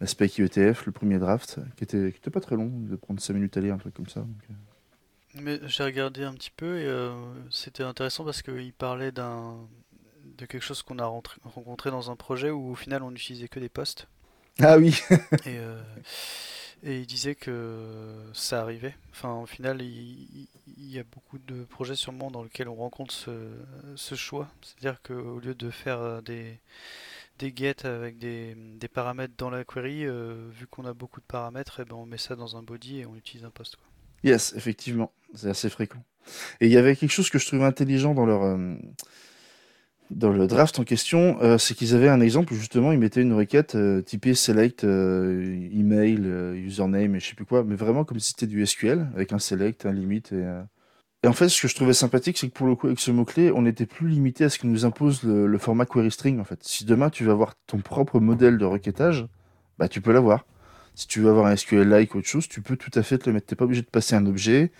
l'aspect 0.00 0.28
IETF, 0.38 0.86
le 0.86 0.92
premier 0.92 1.18
draft, 1.18 1.58
qui 1.76 1.84
était, 1.84 2.12
qui 2.12 2.18
était 2.18 2.30
pas 2.30 2.40
très 2.40 2.54
long, 2.56 2.70
de 2.72 2.96
prendre 2.96 3.20
5 3.20 3.34
minutes 3.34 3.56
à 3.56 3.60
lire, 3.60 3.74
un 3.74 3.78
truc 3.78 3.94
comme 3.94 4.08
ça. 4.08 4.24
Mais 5.40 5.60
j'ai 5.66 5.84
regardé 5.84 6.24
un 6.24 6.34
petit 6.34 6.50
peu 6.50 6.78
et 6.78 6.86
euh, 6.86 7.12
c'était 7.50 7.82
intéressant 7.82 8.24
parce 8.24 8.42
qu'il 8.42 8.72
parlait 8.72 9.12
d'un 9.12 9.56
de 10.38 10.44
quelque 10.44 10.62
chose 10.62 10.82
qu'on 10.82 10.98
a 10.98 11.06
rencontré 11.06 11.90
dans 11.90 12.10
un 12.10 12.16
projet 12.16 12.50
où 12.50 12.72
au 12.72 12.74
final 12.74 13.02
on 13.02 13.10
n'utilisait 13.10 13.48
que 13.48 13.58
des 13.58 13.70
postes. 13.70 14.06
Ah 14.60 14.76
oui. 14.76 14.98
et, 15.46 15.58
euh, 15.58 15.80
et 16.82 17.00
il 17.00 17.06
disait 17.06 17.34
que 17.34 18.14
ça 18.34 18.60
arrivait. 18.60 18.94
Enfin, 19.12 19.34
au 19.34 19.46
final, 19.46 19.80
il, 19.80 20.48
y 20.78 20.98
a 20.98 21.04
beaucoup 21.04 21.38
de 21.38 21.64
projets 21.64 21.94
sûrement 21.94 22.30
dans 22.30 22.42
lesquels 22.42 22.68
on 22.68 22.74
rencontre 22.74 23.14
ce, 23.14 23.30
ce 23.94 24.14
choix. 24.14 24.48
C'est-à-dire 24.60 25.00
qu'au 25.00 25.40
lieu 25.40 25.54
de 25.54 25.70
faire 25.70 26.00
euh, 26.00 26.20
des, 26.20 26.58
des 27.38 27.52
get 27.56 27.86
avec 27.86 28.18
des, 28.18 28.54
des 28.54 28.88
paramètres 28.88 29.34
dans 29.38 29.48
la 29.48 29.64
query, 29.64 30.04
vu 30.04 30.66
qu'on 30.66 30.84
a 30.84 30.92
beaucoup 30.92 31.20
de 31.20 31.26
paramètres, 31.26 31.80
et 31.80 31.82
eh 31.82 31.88
ben 31.88 31.96
on 31.96 32.06
met 32.06 32.18
ça 32.18 32.36
dans 32.36 32.56
un 32.58 32.62
body 32.62 33.00
et 33.00 33.06
on 33.06 33.16
utilise 33.16 33.44
un 33.46 33.50
post. 33.50 33.76
Quoi. 33.76 33.86
Yes, 34.24 34.54
effectivement, 34.56 35.12
c'est 35.34 35.48
assez 35.48 35.68
fréquent. 35.68 36.02
Et 36.60 36.66
il 36.66 36.72
y 36.72 36.76
avait 36.76 36.96
quelque 36.96 37.10
chose 37.10 37.30
que 37.30 37.38
je 37.38 37.46
trouvais 37.46 37.64
intelligent 37.64 38.14
dans 38.14 38.26
leur 38.26 38.42
euh, 38.42 38.74
dans 40.10 40.30
le 40.30 40.46
draft 40.46 40.78
en 40.78 40.84
question, 40.84 41.38
euh, 41.42 41.58
c'est 41.58 41.74
qu'ils 41.74 41.94
avaient 41.94 42.08
un 42.08 42.20
exemple 42.20 42.52
où 42.52 42.56
justement 42.56 42.92
ils 42.92 42.98
mettaient 42.98 43.22
une 43.22 43.32
requête 43.32 43.74
euh, 43.74 44.02
typée 44.02 44.34
select 44.34 44.84
email, 44.84 46.20
username 46.56 47.16
et 47.16 47.20
je 47.20 47.28
sais 47.28 47.34
plus 47.34 47.44
quoi, 47.44 47.64
mais 47.64 47.74
vraiment 47.74 48.04
comme 48.04 48.20
si 48.20 48.30
c'était 48.30 48.46
du 48.46 48.64
SQL 48.64 49.08
avec 49.14 49.32
un 49.32 49.38
select, 49.38 49.86
un 49.86 49.92
limit 49.92 50.22
et, 50.32 51.26
en 51.26 51.32
fait 51.32 51.48
ce 51.48 51.60
que 51.60 51.66
je 51.66 51.74
trouvais 51.74 51.92
sympathique 51.92 52.38
c'est 52.38 52.48
que 52.48 52.52
pour 52.52 52.68
le 52.68 52.76
coup 52.76 52.86
avec 52.86 53.00
ce 53.00 53.10
mot 53.10 53.24
clé 53.24 53.50
on 53.50 53.62
n'était 53.62 53.86
plus 53.86 54.08
limité 54.08 54.44
à 54.44 54.48
ce 54.48 54.60
que 54.60 54.68
nous 54.68 54.84
impose 54.84 55.24
le, 55.24 55.48
le, 55.48 55.58
format 55.58 55.86
query 55.86 56.12
string 56.12 56.38
en 56.38 56.44
fait. 56.44 56.60
Si 56.62 56.84
demain 56.84 57.10
tu 57.10 57.24
veux 57.24 57.32
avoir 57.32 57.54
ton 57.66 57.78
propre 57.78 58.20
modèle 58.20 58.58
de 58.58 58.64
requêtage, 58.64 59.26
bah 59.78 59.88
tu 59.88 60.00
peux 60.00 60.12
l'avoir. 60.12 60.44
Si 60.96 61.06
tu 61.06 61.20
veux 61.20 61.28
avoir 61.28 61.44
un 61.46 61.54
SQL-like 61.54 62.14
ou 62.14 62.18
autre 62.18 62.26
chose, 62.26 62.48
tu 62.48 62.62
peux 62.62 62.76
tout 62.76 62.90
à 62.94 63.02
fait 63.02 63.18
te 63.18 63.28
le 63.28 63.34
mettre. 63.34 63.46
Tu 63.46 63.52
n'es 63.52 63.56
pas 63.56 63.66
obligé 63.66 63.82
de 63.82 63.86
passer 63.86 64.16
un 64.16 64.24
objet, 64.24 64.72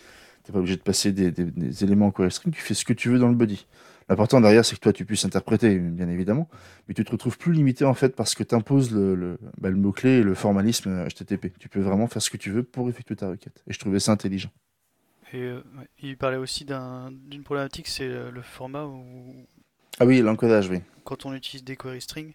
tu 0.45 0.51
n'es 0.51 0.53
pas 0.55 0.59
obligé 0.61 0.77
de 0.77 0.81
passer 0.81 1.13
des, 1.13 1.85
éléments 1.85 2.07
en 2.07 2.11
query 2.11 2.31
string, 2.31 2.55
tu 2.55 2.63
fais 2.63 2.73
ce 2.73 2.87
que 2.87 2.95
tu 2.95 3.11
veux 3.11 3.19
dans 3.19 3.29
le 3.29 3.35
body. 3.35 3.67
L'important 4.09 4.41
derrière, 4.41 4.65
c'est 4.65 4.77
que 4.77 4.81
toi, 4.81 4.95
tu 4.95 5.05
puisses 5.05 5.27
interpréter, 5.27 5.79
bien 5.79 6.09
évidemment, 6.09 6.49
mais 6.89 6.95
tu 6.95 7.05
te 7.05 7.11
retrouves 7.11 7.37
plus 7.37 7.53
limité 7.53 7.85
en 7.85 7.93
fait 7.93 8.17
parce 8.17 8.35
que 8.35 8.45
tu 8.45 8.55
imposes 8.55 8.93
le, 8.93 9.39
bah, 9.61 9.69
le 9.69 9.77
mot-clé 9.77 10.19
et 10.19 10.23
le 10.23 10.35
formalisme 10.35 11.07
HTTP. 11.07 11.53
Tu 11.59 11.69
peux 11.69 11.81
vraiment 11.81 12.07
faire 12.07 12.23
ce 12.23 12.31
que 12.31 12.39
tu 12.39 12.51
veux 12.51 12.63
pour 12.63 12.89
effectuer 12.89 13.17
ta 13.17 13.29
requête. 13.29 13.63
Et 13.67 13.75
je 13.75 13.79
trouvais 13.79 14.01
ça 14.01 14.13
intelligent. 14.13 14.51
Et 15.35 15.43
euh, 15.43 15.61
il 16.01 16.17
parlait 16.17 16.39
aussi 16.39 16.65
d'une 16.65 17.43
problématique, 17.43 17.89
c'est 17.89 18.09
le 18.09 18.43
format 18.43 18.85
où 18.87 19.03
ah 19.99 20.05
oui, 20.05 20.21
l'encodage, 20.21 20.69
oui. 20.69 20.81
Quand 21.05 21.25
on 21.25 21.33
utilise 21.33 21.65
des 21.65 21.75
query 21.75 22.03
strings, 22.03 22.35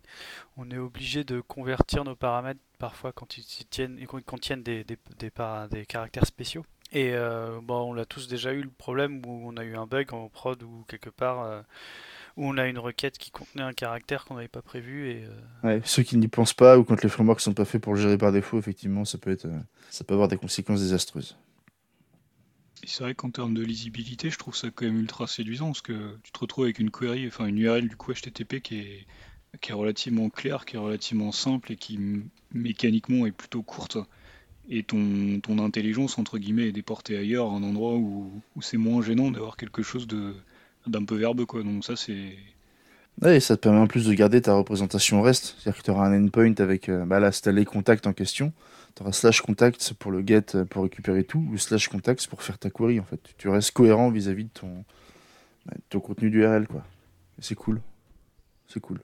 on 0.58 0.72
est 0.72 0.80
obligé 0.80 1.24
de 1.24 1.42
convertir 1.42 2.04
nos 2.04 2.16
paramètres 2.16 2.60
parfois 2.82 3.12
quand 3.12 3.38
ils 3.38 3.46
tiennent, 3.70 4.04
contiennent 4.26 4.64
des, 4.64 4.84
des, 4.84 4.98
des, 5.20 5.86
caractères 5.86 6.26
spéciaux. 6.26 6.66
Et 6.92 7.12
euh, 7.14 7.60
bon, 7.62 7.94
on 7.94 7.98
a 7.98 8.06
tous 8.06 8.28
déjà 8.28 8.52
eu 8.54 8.64
le 8.64 8.72
problème 8.72 9.22
où 9.26 9.48
on 9.48 9.56
a 9.56 9.64
eu 9.64 9.78
un 9.78 9.86
bug 9.86 10.14
en 10.14 10.28
prod 10.28 10.62
ou 10.64 10.84
quelque 10.88 11.12
part 11.12 11.44
euh, 11.44 11.62
où 12.38 12.48
on 12.48 12.58
a 12.58 12.68
une 12.68 12.80
requête 12.80 13.20
qui 13.20 13.30
contenait 13.30 13.64
un 13.64 13.72
caractère 13.72 14.26
qu'on 14.26 14.34
n'avait 14.34 14.48
pas 14.48 14.64
prévu. 14.64 15.12
Et, 15.12 15.24
euh, 15.24 15.68
ouais, 15.68 15.82
ceux 15.86 16.02
qui 16.02 16.18
n'y 16.18 16.28
pensent 16.28 16.56
pas 16.56 16.78
ou 16.80 16.84
quand 16.84 17.02
les 17.04 17.08
frameworks 17.08 17.42
sont 17.42 17.54
pas 17.54 17.66
faits 17.66 17.82
pour 17.82 17.94
le 17.94 18.02
gérer 18.02 18.18
par 18.18 18.32
défaut, 18.32 18.58
effectivement, 18.58 19.06
ça 19.06 19.20
peut, 19.20 19.32
être, 19.32 19.48
ça 19.92 20.04
peut 20.04 20.16
avoir 20.16 20.28
des 20.28 20.38
conséquences 20.38 20.82
désastreuses 20.82 21.38
c'est 22.84 23.04
vrai 23.04 23.14
qu'en 23.14 23.30
termes 23.30 23.54
de 23.54 23.62
lisibilité, 23.62 24.32
je 24.32 24.40
trouve 24.40 24.56
ça 24.56 24.70
quand 24.72 24.86
même 24.86 24.98
ultra 24.98 25.28
séduisant 25.28 25.68
parce 25.68 25.84
que 25.84 26.18
tu 26.24 26.32
te 26.32 26.40
retrouves 26.40 26.64
avec 26.64 26.80
une 26.80 26.90
query, 26.90 27.28
enfin 27.28 27.46
une 27.46 27.60
URL 27.60 27.88
du 27.88 27.96
coup 27.96 28.12
HTTP 28.12 28.60
qui 28.60 28.80
est, 28.80 29.08
qui 29.60 29.72
est 29.72 29.76
relativement 29.76 30.30
claire, 30.30 30.66
qui 30.66 30.76
est 30.76 30.80
relativement 30.80 31.32
simple 31.32 31.72
et 31.72 31.76
qui 31.76 32.00
mécaniquement 32.54 33.26
est 33.26 33.32
plutôt 33.32 33.62
courte. 33.62 33.98
Et 34.70 34.84
ton, 34.84 35.40
ton 35.42 35.60
intelligence, 35.60 36.18
entre 36.18 36.38
guillemets, 36.38 36.68
est 36.68 36.72
déportée 36.72 37.18
ailleurs, 37.18 37.48
à 37.48 37.56
un 37.56 37.64
endroit 37.64 37.96
où, 37.96 38.32
où 38.56 38.62
c'est 38.62 38.78
moins 38.78 39.02
gênant 39.02 39.32
d'avoir 39.32 39.58
quelque 39.58 39.84
chose 39.84 40.08
de 40.08 40.34
d'un 40.88 41.06
peu 41.06 41.16
verbeux. 41.16 41.46
Quoi. 41.46 41.62
Donc 41.62 41.86
ça, 41.86 41.96
c'est, 41.96 42.36
Ouais, 43.22 43.40
ça 43.40 43.56
te 43.56 43.62
permet 43.62 43.80
en 43.80 43.88
plus 43.88 44.08
de 44.08 44.14
garder 44.14 44.42
ta 44.42 44.54
représentation 44.56 45.22
REST. 45.22 45.56
C'est-à-dire 45.60 45.80
que 45.80 45.86
tu 45.86 45.92
auras 45.92 46.08
un 46.08 46.26
endpoint 46.26 46.56
avec, 46.58 46.90
euh, 46.90 47.06
bah 47.06 47.20
là, 47.20 47.32
c'est 47.32 47.52
les 47.52 47.66
contacts 47.66 48.08
en 48.08 48.14
question. 48.14 48.52
Tu 48.96 49.04
auras 49.04 49.12
slash 49.12 49.42
contact 49.42 49.94
pour 49.94 50.12
le 50.12 50.26
get, 50.26 50.56
euh, 50.56 50.66
pour 50.66 50.84
récupérer 50.84 51.24
tout, 51.24 51.46
ou 51.52 51.58
slash 51.58 51.88
contacts 51.88 52.26
pour 52.28 52.42
faire 52.42 52.58
ta 52.58 52.70
query, 52.72 53.00
en 53.00 53.04
fait. 53.04 53.20
Tu 53.38 53.48
restes 53.50 53.72
cohérent 53.72 54.10
vis-à-vis 54.10 54.46
de 54.46 54.50
ton, 54.50 54.86
bah, 55.66 55.76
ton 55.90 56.00
contenu 56.00 56.32
d'URL, 56.32 56.68
quoi. 56.68 56.84
C'est 57.40 57.56
cool. 57.56 57.82
C'est 58.68 58.80
cool. 58.80 59.02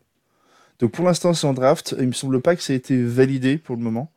Donc 0.80 0.92
pour 0.92 1.06
l'instant, 1.06 1.34
c'est 1.34 1.48
en 1.48 1.54
draft. 1.54 1.96
Il 2.00 2.08
me 2.08 2.12
semble 2.12 2.42
pas 2.42 2.56
que 2.56 2.62
ça 2.62 2.74
a 2.74 2.76
été 2.76 3.02
validé 3.04 3.58
pour 3.58 3.76
le 3.76 3.82
moment. 3.82 4.12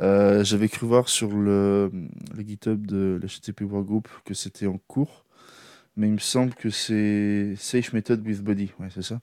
Euh, 0.00 0.44
j'avais 0.44 0.68
cru 0.68 0.86
voir 0.86 1.08
sur 1.08 1.30
le, 1.32 1.90
GitHub 2.38 2.86
de 2.86 3.18
l'HTTP 3.22 3.62
Workgroup 3.62 4.08
que 4.24 4.34
c'était 4.34 4.66
en 4.66 4.78
cours 4.86 5.24
mais 5.98 6.06
il 6.06 6.12
me 6.12 6.18
semble 6.18 6.54
que 6.54 6.70
c'est 6.70 7.54
Safe 7.56 7.92
Method 7.92 8.24
with 8.24 8.40
Body, 8.40 8.70
ouais, 8.78 8.86
c'est 8.94 9.02
ça. 9.02 9.20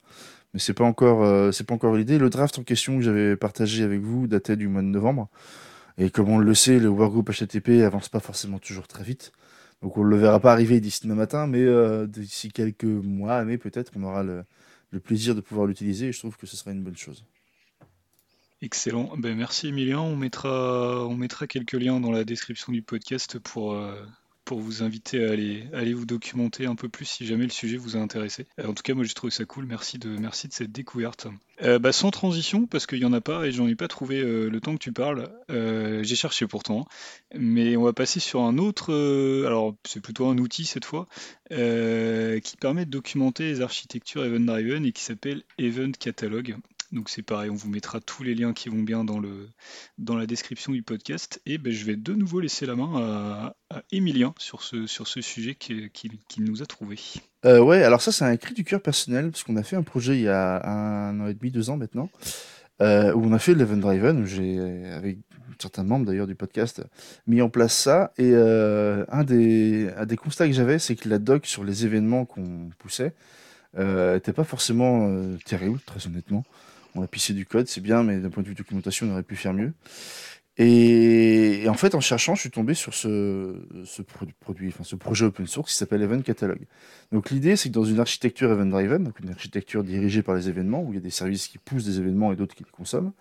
Mais 0.53 0.59
c'est 0.59 0.73
pas 0.73 0.83
euh, 0.83 1.51
pas 1.51 1.73
encore 1.73 1.91
validé. 1.93 2.17
Le 2.17 2.29
draft 2.29 2.59
en 2.59 2.63
question 2.63 2.97
que 2.97 3.01
j'avais 3.01 3.37
partagé 3.37 3.83
avec 3.83 4.01
vous 4.01 4.27
datait 4.27 4.57
du 4.57 4.67
mois 4.67 4.81
de 4.81 4.87
novembre. 4.87 5.29
Et 5.97 6.09
comme 6.09 6.29
on 6.29 6.37
le 6.37 6.53
sait, 6.53 6.77
le 6.77 6.89
workgroup 6.89 7.31
HTTP 7.31 7.81
avance 7.85 8.09
pas 8.09 8.19
forcément 8.19 8.59
toujours 8.59 8.87
très 8.87 9.05
vite. 9.05 9.31
Donc 9.81 9.95
on 9.97 10.03
ne 10.03 10.09
le 10.09 10.17
verra 10.17 10.41
pas 10.41 10.51
arriver 10.51 10.81
d'ici 10.81 11.01
demain 11.03 11.15
matin, 11.15 11.47
mais 11.47 11.61
euh, 11.61 12.07
d'ici 12.07 12.51
quelques 12.51 12.83
mois, 12.83 13.45
peut-être, 13.45 13.93
on 13.95 14.03
aura 14.03 14.23
le, 14.23 14.43
plaisir 15.03 15.35
de 15.35 15.41
pouvoir 15.41 15.67
l'utiliser 15.67 16.07
et 16.07 16.11
je 16.11 16.19
trouve 16.19 16.37
que 16.37 16.47
ce 16.47 16.57
sera 16.57 16.71
une 16.71 16.83
bonne 16.83 16.97
chose. 16.97 17.25
Excellent. 18.61 19.15
Ben, 19.17 19.35
merci 19.35 19.67
Emilien. 19.67 19.99
On 19.99 20.15
mettra, 20.15 21.05
on 21.05 21.15
mettra 21.15 21.45
quelques 21.47 21.73
liens 21.73 21.99
dans 21.99 22.11
la 22.11 22.23
description 22.23 22.71
du 22.71 22.81
podcast 22.81 23.37
pour, 23.39 23.73
euh, 23.73 24.05
pour 24.45 24.59
vous 24.59 24.83
inviter 24.83 25.25
à 25.25 25.31
aller, 25.31 25.93
vous 25.93 26.05
documenter 26.05 26.67
un 26.67 26.75
peu 26.75 26.87
plus 26.87 27.05
si 27.05 27.25
jamais 27.25 27.43
le 27.43 27.49
sujet 27.49 27.77
vous 27.77 27.97
a 27.97 27.99
intéressé. 27.99 28.45
Euh, 28.59 28.67
en 28.67 28.73
tout 28.73 28.83
cas, 28.83 28.93
moi 28.93 29.03
j'ai 29.03 29.13
trouvé 29.13 29.31
ça 29.31 29.43
cool. 29.45 29.65
Merci 29.65 29.97
de, 29.97 30.09
merci 30.09 30.47
de 30.47 30.53
cette 30.53 30.71
découverte. 30.71 31.27
Euh, 31.63 31.79
bah, 31.79 31.91
sans 31.91 32.11
transition, 32.11 32.67
parce 32.67 32.85
qu'il 32.85 32.99
n'y 32.99 33.05
en 33.05 33.13
a 33.13 33.21
pas 33.21 33.45
et 33.45 33.51
j'en 33.51 33.67
ai 33.67 33.75
pas 33.75 33.87
trouvé 33.87 34.19
euh, 34.19 34.49
le 34.49 34.61
temps 34.61 34.73
que 34.73 34.79
tu 34.79 34.91
parles. 34.93 35.29
j'ai 35.49 36.15
cherché 36.15 36.47
pourtant. 36.47 36.87
Mais 37.33 37.75
on 37.75 37.83
va 37.83 37.93
passer 37.93 38.19
sur 38.19 38.41
un 38.41 38.57
autre. 38.57 38.93
alors, 39.45 39.75
c'est 39.83 40.01
plutôt 40.01 40.27
un 40.27 40.37
outil 40.37 40.65
cette 40.65 40.85
fois 40.85 41.07
qui 41.49 42.57
permet 42.57 42.85
de 42.85 42.91
documenter 42.91 43.45
les 43.45 43.61
architectures 43.61 44.23
event-driven 44.23 44.85
et 44.85 44.91
qui 44.91 45.03
s'appelle 45.03 45.43
Event 45.57 45.91
Catalog. 45.99 46.55
Donc 46.91 47.09
c'est 47.09 47.23
pareil, 47.23 47.49
on 47.49 47.55
vous 47.55 47.69
mettra 47.69 47.99
tous 47.99 48.23
les 48.23 48.35
liens 48.35 48.53
qui 48.53 48.69
vont 48.69 48.81
bien 48.81 49.03
dans, 49.03 49.19
le, 49.19 49.49
dans 49.97 50.15
la 50.15 50.25
description 50.25 50.71
du 50.71 50.83
podcast. 50.83 51.41
Et 51.45 51.57
ben, 51.57 51.73
je 51.73 51.83
vais 51.85 51.95
de 51.95 52.13
nouveau 52.13 52.39
laisser 52.39 52.65
la 52.65 52.75
main 52.75 53.53
à, 53.69 53.81
Emilien 53.91 54.33
sur 54.37 54.61
ce, 54.61 54.85
sur 54.87 55.07
ce 55.07 55.21
sujet 55.21 55.55
qu'il 55.55 55.89
nous 56.39 56.61
a 56.61 56.65
trouvé. 56.65 56.97
Euh, 57.45 57.59
ouais, 57.59 57.83
alors 57.83 58.01
ça 58.01 58.11
c'est 58.11 58.23
un 58.23 58.37
cri 58.37 58.53
du 58.53 58.63
cœur 58.63 58.81
personnel, 58.81 59.31
parce 59.31 59.43
qu'on 59.43 59.57
a 59.57 59.63
fait 59.63 59.75
un 59.75 59.83
projet 59.83 60.17
il 60.17 60.23
y 60.23 60.29
a 60.29 60.65
un 60.65 61.19
an 61.19 61.27
et 61.27 61.33
demi, 61.33 61.51
deux 61.51 61.69
ans 61.69 61.77
maintenant, 61.77 62.09
euh, 62.81 63.13
où 63.13 63.25
on 63.25 63.33
a 63.33 63.39
fait 63.39 63.53
l'Event 63.53 63.77
Driven, 63.77 64.21
où 64.21 64.25
j'ai, 64.25 64.59
avec 64.91 65.17
certains 65.59 65.83
membres 65.83 66.05
d'ailleurs 66.05 66.27
du 66.27 66.35
podcast, 66.35 66.83
mis 67.27 67.41
en 67.41 67.49
place 67.49 67.75
ça. 67.75 68.13
Et 68.17 68.31
euh, 68.33 69.05
un, 69.09 69.23
des, 69.23 69.89
un 69.97 70.05
des 70.05 70.17
constats 70.17 70.47
que 70.47 70.53
j'avais, 70.53 70.79
c'est 70.79 70.95
que 70.95 71.09
la 71.09 71.19
doc 71.19 71.45
sur 71.45 71.63
les 71.63 71.85
événements 71.85 72.25
qu'on 72.25 72.69
poussait 72.77 73.13
n'était 73.77 74.31
pas 74.31 74.45
forcément 74.45 75.11
terrible, 75.45 75.79
très 75.85 76.07
honnêtement 76.07 76.45
on 76.95 77.03
a 77.03 77.07
pissé 77.07 77.33
du 77.33 77.45
code, 77.45 77.67
c'est 77.67 77.81
bien, 77.81 78.03
mais 78.03 78.17
d'un 78.17 78.29
point 78.29 78.43
de 78.43 78.47
vue 78.47 78.55
documentation, 78.55 79.07
on 79.07 79.11
aurait 79.11 79.23
pu 79.23 79.35
faire 79.35 79.53
mieux. 79.53 79.73
Et, 80.57 81.65
en 81.67 81.73
fait, 81.73 81.95
en 81.95 81.99
cherchant, 81.99 82.33
je 82.33 82.41
suis 82.41 82.49
tombé 82.49 82.73
sur 82.73 82.93
ce, 82.93 83.57
produit, 84.37 84.73
ce 84.83 84.95
projet 84.95 85.25
open 85.25 85.47
source 85.47 85.71
qui 85.73 85.77
s'appelle 85.77 86.01
Event 86.01 86.21
Catalog. 86.21 86.59
Donc 87.11 87.29
l'idée, 87.29 87.57
c'est 87.57 87.69
que 87.69 87.73
dans 87.73 87.83
une 87.83 87.99
architecture 87.99 88.49
event-driven, 88.51 89.03
donc 89.03 89.19
une 89.19 89.29
architecture 89.29 89.83
dirigée 89.83 90.23
par 90.23 90.33
les 90.33 90.47
événements, 90.47 90.81
où 90.81 90.93
il 90.93 90.95
y 90.95 90.99
a 90.99 91.01
des 91.01 91.09
services 91.09 91.49
qui 91.49 91.57
poussent 91.57 91.85
des 91.85 91.99
événements 91.99 92.31
et 92.31 92.37
d'autres 92.37 92.55
qui 92.55 92.63
les 92.63 92.71
consomment, 92.71 93.11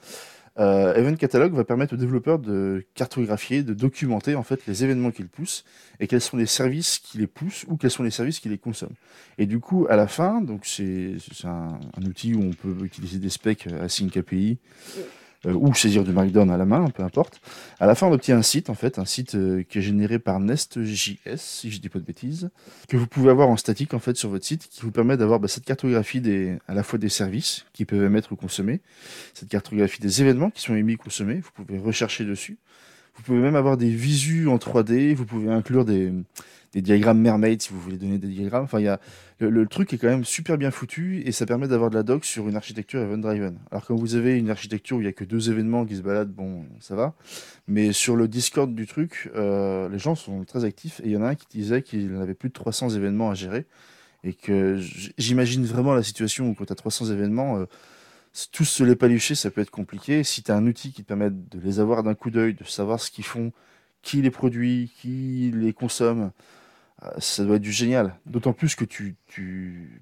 euh, 0.58 0.94
Event 0.94 1.16
Catalog 1.16 1.52
va 1.52 1.64
permettre 1.64 1.94
aux 1.94 1.96
développeurs 1.96 2.38
de 2.38 2.84
cartographier, 2.94 3.62
de 3.62 3.74
documenter 3.74 4.36
en 4.36 4.44
fait 4.44 4.66
les 4.66 4.84
événements 4.84 5.10
qu'ils 5.10 5.28
poussent 5.28 5.64
et 5.98 6.06
quels 6.06 6.20
sont 6.20 6.36
les 6.36 6.46
services 6.46 6.98
qui 6.98 7.18
les 7.18 7.26
poussent 7.26 7.64
ou 7.68 7.76
quels 7.76 7.90
sont 7.90 8.04
les 8.04 8.10
services 8.10 8.38
qui 8.38 8.48
les 8.48 8.58
consomment. 8.58 8.94
Et 9.38 9.46
du 9.46 9.58
coup, 9.58 9.86
à 9.90 9.96
la 9.96 10.06
fin, 10.06 10.40
donc 10.40 10.64
c'est 10.64 11.16
un, 11.44 11.78
un, 11.96 12.02
outil 12.06 12.34
où 12.34 12.42
on 12.42 12.52
peut 12.52 12.84
utiliser 12.84 13.18
des 13.18 13.30
specs 13.30 13.66
async 13.66 14.16
API. 14.16 14.58
Ou 15.46 15.74
saisir 15.74 16.04
du 16.04 16.12
Markdown 16.12 16.50
à 16.50 16.56
la 16.56 16.64
main, 16.64 16.88
peu 16.90 17.02
importe. 17.02 17.40
À 17.78 17.86
la 17.86 17.94
fin, 17.94 18.06
on 18.06 18.12
obtient 18.12 18.38
un 18.38 18.42
site, 18.42 18.70
en 18.70 18.74
fait, 18.74 18.98
un 18.98 19.04
site 19.04 19.34
euh, 19.34 19.62
qui 19.62 19.78
est 19.78 19.82
généré 19.82 20.18
par 20.18 20.40
Nest.js, 20.40 21.36
si 21.36 21.70
je 21.70 21.80
dis 21.80 21.88
pas 21.88 21.98
de 21.98 22.04
bêtises, 22.04 22.50
que 22.88 22.96
vous 22.96 23.06
pouvez 23.06 23.30
avoir 23.30 23.48
en 23.48 23.56
statique, 23.56 23.94
en 23.94 23.98
fait, 23.98 24.16
sur 24.16 24.30
votre 24.30 24.44
site, 24.44 24.68
qui 24.68 24.82
vous 24.82 24.90
permet 24.90 25.16
d'avoir 25.16 25.40
bah, 25.40 25.48
cette 25.48 25.64
cartographie 25.64 26.20
des, 26.20 26.58
à 26.68 26.74
la 26.74 26.82
fois 26.82 26.98
des 26.98 27.08
services 27.08 27.64
qui 27.72 27.84
peuvent 27.84 28.04
émettre 28.04 28.32
ou 28.32 28.36
consommer, 28.36 28.80
cette 29.34 29.48
cartographie 29.48 30.00
des 30.00 30.22
événements 30.22 30.50
qui 30.50 30.62
sont 30.62 30.74
émis 30.74 30.94
ou 30.94 30.98
consommés, 30.98 31.40
vous 31.40 31.64
pouvez 31.64 31.78
rechercher 31.78 32.24
dessus. 32.24 32.58
Vous 33.16 33.22
pouvez 33.22 33.38
même 33.38 33.54
avoir 33.54 33.76
des 33.76 33.90
visus 33.90 34.48
en 34.48 34.56
3D, 34.56 35.14
vous 35.14 35.24
pouvez 35.24 35.52
inclure 35.52 35.84
des, 35.84 36.12
des 36.74 36.82
diagrammes 36.82 37.20
Mermaid 37.20 37.62
si 37.62 37.72
vous 37.72 37.80
voulez 37.80 37.96
donner 37.96 38.18
des 38.18 38.26
diagrammes. 38.26 38.64
Enfin, 38.64 38.80
y 38.80 38.88
a, 38.88 39.00
le, 39.38 39.66
truc 39.66 39.92
est 39.92 39.98
quand 39.98 40.08
même 40.08 40.24
super 40.24 40.58
bien 40.58 40.70
foutu 40.70 41.22
et 41.24 41.32
ça 41.32 41.46
permet 41.46 41.68
d'avoir 41.68 41.88
de 41.88 41.94
la 41.94 42.02
doc 42.02 42.24
sur 42.24 42.48
une 42.48 42.56
architecture 42.56 43.00
event-driven. 43.00 43.58
Alors 43.70 43.86
quand 43.86 43.94
vous 43.94 44.16
avez 44.16 44.36
une 44.36 44.50
architecture 44.50 44.96
où 44.96 45.00
il 45.00 45.04
n'y 45.04 45.08
a 45.08 45.12
que 45.12 45.24
deux 45.24 45.50
événements 45.50 45.86
qui 45.86 45.96
se 45.96 46.02
baladent, 46.02 46.32
bon, 46.32 46.66
ça 46.80 46.96
va. 46.96 47.14
Mais 47.68 47.92
sur 47.92 48.16
le 48.16 48.26
Discord 48.26 48.74
du 48.74 48.86
truc, 48.86 49.30
euh, 49.36 49.88
les 49.88 49.98
gens 49.98 50.16
sont 50.16 50.44
très 50.44 50.64
actifs 50.64 51.00
et 51.00 51.06
il 51.06 51.12
y 51.12 51.16
en 51.16 51.22
a 51.22 51.28
un 51.28 51.34
qui 51.36 51.46
disait 51.48 51.82
qu'il 51.82 52.14
avait 52.16 52.34
plus 52.34 52.48
de 52.48 52.54
300 52.54 52.90
événements 52.90 53.30
à 53.30 53.34
gérer 53.34 53.66
et 54.24 54.32
que 54.32 54.78
j'imagine 55.16 55.64
vraiment 55.64 55.94
la 55.94 56.02
situation 56.02 56.48
où 56.48 56.54
quand 56.54 56.64
tu 56.64 56.72
as 56.72 56.76
300 56.76 57.06
événements, 57.12 57.58
euh, 57.58 57.66
tous 58.50 58.64
se 58.64 58.82
les 58.82 58.96
palucher, 58.96 59.36
ça 59.36 59.50
peut 59.50 59.60
être 59.60 59.70
compliqué. 59.70 60.24
Si 60.24 60.42
tu 60.42 60.50
as 60.50 60.56
un 60.56 60.66
outil 60.66 60.92
qui 60.92 61.02
te 61.02 61.08
permet 61.08 61.30
de 61.30 61.60
les 61.62 61.78
avoir 61.78 62.02
d'un 62.02 62.14
coup 62.14 62.30
d'œil, 62.30 62.54
de 62.54 62.64
savoir 62.64 62.98
ce 62.98 63.12
qu'ils 63.12 63.24
font, 63.24 63.52
qui 64.02 64.22
les 64.22 64.30
produit, 64.30 64.92
qui 65.00 65.52
les 65.54 65.72
consomme, 65.72 66.32
ça 67.18 67.44
doit 67.44 67.56
être 67.56 67.62
du 67.62 67.72
génial. 67.72 68.14
D'autant 68.26 68.52
plus 68.52 68.74
que 68.74 68.84
tu, 68.84 69.16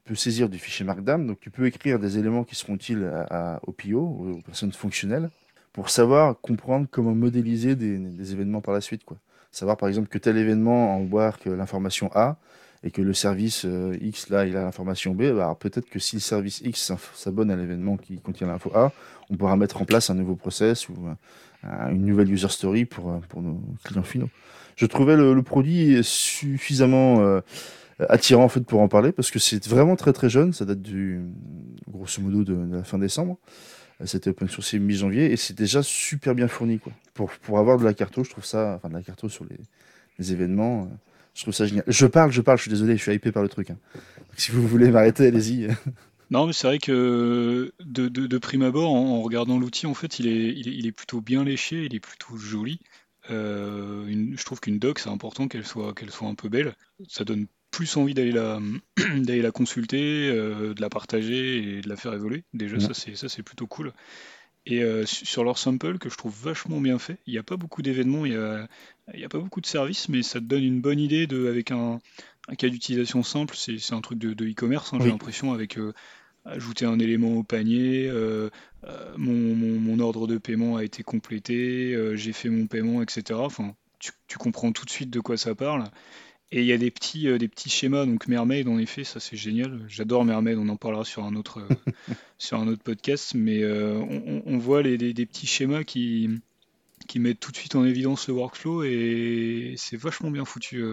peux 0.05 0.15
saisir 0.15 0.49
du 0.49 0.59
fichier 0.59 0.85
Markdown, 0.85 1.27
donc 1.27 1.41
tu 1.41 1.51
peux 1.51 1.67
écrire 1.67 1.99
des 1.99 2.19
éléments 2.19 2.45
qui 2.45 2.55
seront 2.55 2.75
utiles 2.75 3.11
à, 3.31 3.61
au 3.67 3.73
PIO, 3.73 4.01
aux 4.01 4.41
personnes 4.45 4.73
fonctionnelles, 4.73 5.31
pour 5.73 5.91
savoir, 5.91 6.41
comprendre 6.41 6.87
comment 6.91 7.15
modéliser 7.15 7.77
des, 7.77 8.33
événements 8.33 8.61
par 8.61 8.75
la 8.75 8.81
suite. 8.81 9.05
Quoi. 9.05 9.19
Savoir 9.51 9.77
par 9.77 9.89
exemple 9.89 10.09
que 10.09 10.19
tel 10.19 10.37
événement 10.37 10.97
embarque 10.97 11.47
l'information 11.47 12.11
A, 12.15 12.37
et 12.85 12.91
que 12.91 13.01
le 13.01 13.15
service 13.15 13.65
euh, 13.65 13.97
X, 14.01 14.29
là, 14.29 14.45
il 14.45 14.57
a 14.57 14.63
l'information 14.63 15.15
B, 15.15 15.33
bah, 15.33 15.57
peut-être 15.59 15.89
que 15.89 16.01
si 16.01 16.17
le 16.17 16.21
service 16.21 16.61
X 16.65 16.93
s'abonne 17.15 17.51
à 17.53 17.57
l'événement 17.57 17.97
qui 17.97 18.19
contient 18.19 18.49
l'info 18.49 18.73
A, 18.75 18.91
on 19.31 19.37
pourra 19.37 19.57
mettre 19.57 19.81
en 19.81 19.85
place 19.85 20.11
un 20.11 20.15
nouveau 20.15 20.35
process 20.35 20.89
ou 20.89 20.95
une 21.65 22.05
nouvelle 22.05 22.31
user 22.31 22.49
story 22.49 22.85
pour, 22.85 23.21
pour 23.29 23.43
nos 23.43 23.61
clients 23.85 24.03
finaux 24.03 24.31
je 24.77 24.87
trouvais 24.87 25.17
le, 25.17 25.43
produit 25.43 26.03
suffisamment 26.03 27.21
euh, 27.21 27.41
attirant 28.09 28.45
en 28.45 28.49
fait 28.49 28.63
pour 28.63 28.81
en 28.81 28.89
parler 28.89 29.13
parce 29.13 29.31
que 29.31 29.39
c'est 29.39 29.67
vraiment 29.67 29.97
très 29.97 30.13
très 30.13 30.29
jeune, 30.29 30.53
ça 30.53 30.65
date 30.65 30.83
du 30.83 31.21
grosso 31.89 32.21
modo 32.21 32.45
de, 32.45 32.77
la 32.77 32.85
fin 32.85 32.99
décembre. 32.99 33.39
Euh, 34.01 34.07
c'était 34.07 34.31
open 34.31 34.49
source 34.49 34.75
mi-janvier 34.75 35.33
et 35.33 35.37
c'est 35.37 35.57
déjà 35.57 35.83
super 35.83 36.35
bien 36.35 36.49
fourni 36.49 36.79
quoi. 36.79 36.93
Pour, 37.15 37.31
pour 37.31 37.59
avoir 37.59 37.79
de 37.79 37.85
la 37.85 37.95
carto, 37.95 38.25
je 38.25 38.31
trouve 38.31 38.45
ça, 38.45 38.75
enfin 38.77 38.89
de 38.89 38.95
la 38.95 39.03
carto 39.03 39.29
sur 39.29 39.45
les, 39.45 39.59
les 40.19 40.33
événements, 40.33 40.85
euh, 40.85 40.97
je 41.35 41.43
trouve 41.43 41.55
ça 41.55 41.67
génial. 41.67 41.85
Je 41.87 42.07
parle, 42.07 42.33
je 42.33 42.41
parle, 42.41 42.59
je 42.59 42.63
suis 42.63 42.71
désolé, 42.71 42.97
je 42.97 43.03
suis 43.03 43.13
hypé 43.13 43.33
par 43.33 43.43
le 43.43 43.49
truc. 43.49 43.71
Hein. 43.71 43.79
si 44.37 44.51
vous 44.51 44.67
voulez 44.67 44.91
m'arrêter, 44.91 45.27
allez-y. 45.27 45.69
Non, 46.33 46.47
mais 46.47 46.55
c'est 46.55 46.67
vrai 46.67 46.79
que 46.79 47.75
de, 47.81 48.09
de, 48.09 48.27
de, 48.27 48.39
prime 48.39 48.63
abord, 48.63 48.91
en, 48.91 49.21
regardant 49.21 49.59
l'outil, 49.59 49.85
en 49.85 49.93
fait, 49.93 50.19
il 50.19 50.27
est, 50.27 50.49
il 50.57 50.67
est, 50.67 50.75
il 50.75 50.87
est 50.87 50.93
plutôt 50.93 51.21
bien 51.21 51.45
léché, 51.45 51.85
il 51.85 51.95
est 51.95 52.01
plutôt 52.01 52.39
joli. 52.39 52.81
Euh, 53.29 54.33
je 54.35 54.43
trouve 54.43 54.59
qu'une 54.59 54.79
doc, 54.79 54.99
c'est 54.99 55.11
important 55.11 55.47
qu'elle 55.47 55.67
soit, 55.67 55.93
qu'elle 55.93 56.11
soit 56.11 56.29
un 56.29 56.35
peu 56.35 56.49
belle. 56.49 56.75
Ça 57.07 57.25
donne 57.25 57.49
plus 57.71 57.99
envie 57.99 58.15
d'aller 58.15 58.33
la, 58.33 58.61
d'aller 59.15 59.43
la 59.43 59.51
consulter, 59.51 60.31
euh, 60.31 60.73
de 60.73 60.81
la 60.81 60.89
partager 60.89 61.77
et 61.77 61.81
de 61.83 61.89
la 61.91 61.97
faire 61.97 62.15
évoluer. 62.15 62.45
Déjà, 62.55 62.81
ça, 62.81 62.95
c'est, 62.95 63.15
ça, 63.15 63.29
c'est 63.29 63.43
plutôt 63.43 63.67
cool. 63.67 63.93
Et 64.65 64.83
euh, 64.83 65.05
sur 65.05 65.45
leur 65.45 65.59
sample, 65.59 65.99
que 65.99 66.09
je 66.09 66.17
trouve 66.17 66.35
vachement 66.45 66.81
bien 66.81 66.99
fait, 66.99 67.19
il 67.27 67.35
n'y 67.35 67.39
a 67.39 67.43
pas 67.43 67.59
beaucoup 67.59 67.83
d'événements, 67.83 68.25
il 68.25 68.33
n'y 68.33 68.39
a, 68.39 68.69
a, 69.27 69.29
pas 69.29 69.39
beaucoup 69.39 69.61
de 69.61 69.67
services, 69.67 70.09
mais 70.09 70.23
ça 70.23 70.41
te 70.41 70.47
donne 70.47 70.65
une 70.65 70.81
bonne 70.81 71.01
idée 71.01 71.27
de, 71.27 71.47
avec 71.47 71.73
un, 71.73 72.01
cas 72.57 72.71
d'utilisation 72.71 73.23
simple. 73.23 73.55
C'est, 73.55 73.93
un 73.93 74.01
truc 74.01 74.19
de, 74.19 74.49
e-commerce, 74.49 74.95
hein, 74.95 74.99
j'ai 75.03 75.11
l'impression, 75.11 75.53
avec 75.53 75.77
ajouter 76.45 76.85
un 76.85 76.99
élément 76.99 77.37
au 77.37 77.43
panier, 77.43 78.09
euh, 78.09 78.51
euh, 78.85 79.15
mon, 79.17 79.99
ordre 80.01 80.27
de 80.27 80.39
paiement 80.39 80.77
a 80.77 80.85
été 80.85 81.03
complété, 81.03 81.95
euh, 81.95 82.17
j'ai 82.17 82.33
fait 82.33 82.49
mon 82.49 82.67
paiement, 82.67 83.03
etc. 83.03 83.39
Enfin, 83.41 83.75
tu, 83.99 84.13
comprends 84.39 84.73
tout 84.73 84.85
de 84.85 84.91
suite 84.91 85.11
de 85.11 85.21
quoi 85.21 85.37
ça 85.37 85.55
parle. 85.55 85.85
Et 86.51 86.61
il 86.61 86.67
y 86.67 86.73
a 86.73 86.79
des 86.79 86.91
petits, 86.91 87.27
des 87.39 87.49
petits 87.49 87.71
schémas, 87.71 88.05
donc 88.05 88.29
Mermaid 88.29 88.69
en 88.69 88.79
effet, 88.79 89.05
ça 89.05 89.21
c'est 89.21 89.37
génial. 89.37 89.81
J'adore 89.89 90.25
Mermaid, 90.25 90.59
on 90.59 90.69
en 90.69 90.77
parlera 90.77 91.05
sur 91.05 91.25
un 91.25 91.35
autre, 91.35 91.67
sur 92.39 92.59
un 92.59 92.69
autre 92.69 92.83
podcast, 92.83 93.33
mais 93.35 93.65
on, 93.65 94.59
voit 94.59 94.83
les, 94.83 94.99
des 94.99 95.27
petits 95.27 95.47
schémas 95.47 95.85
qui, 95.85 96.29
qui 97.07 97.21
mettent 97.21 97.41
tout 97.41 97.53
de 97.53 97.57
suite 97.57 97.75
en 97.75 97.87
évidence 97.87 98.29
le 98.29 98.35
workflow 98.35 98.85
et 98.85 99.75
c'est 99.79 99.97
vachement 99.97 100.31
bien 100.31 100.45
foutu 100.45 100.85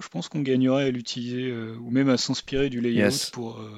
je 0.00 0.08
pense 0.08 0.28
qu'on 0.28 0.40
gagnerait 0.40 0.84
à 0.84 0.90
l'utiliser 0.90 1.50
euh, 1.50 1.76
ou 1.80 1.90
même 1.90 2.08
à 2.08 2.16
s'inspirer 2.16 2.70
du 2.70 2.80
layout 2.80 3.30
pour, 3.32 3.58
euh, 3.58 3.70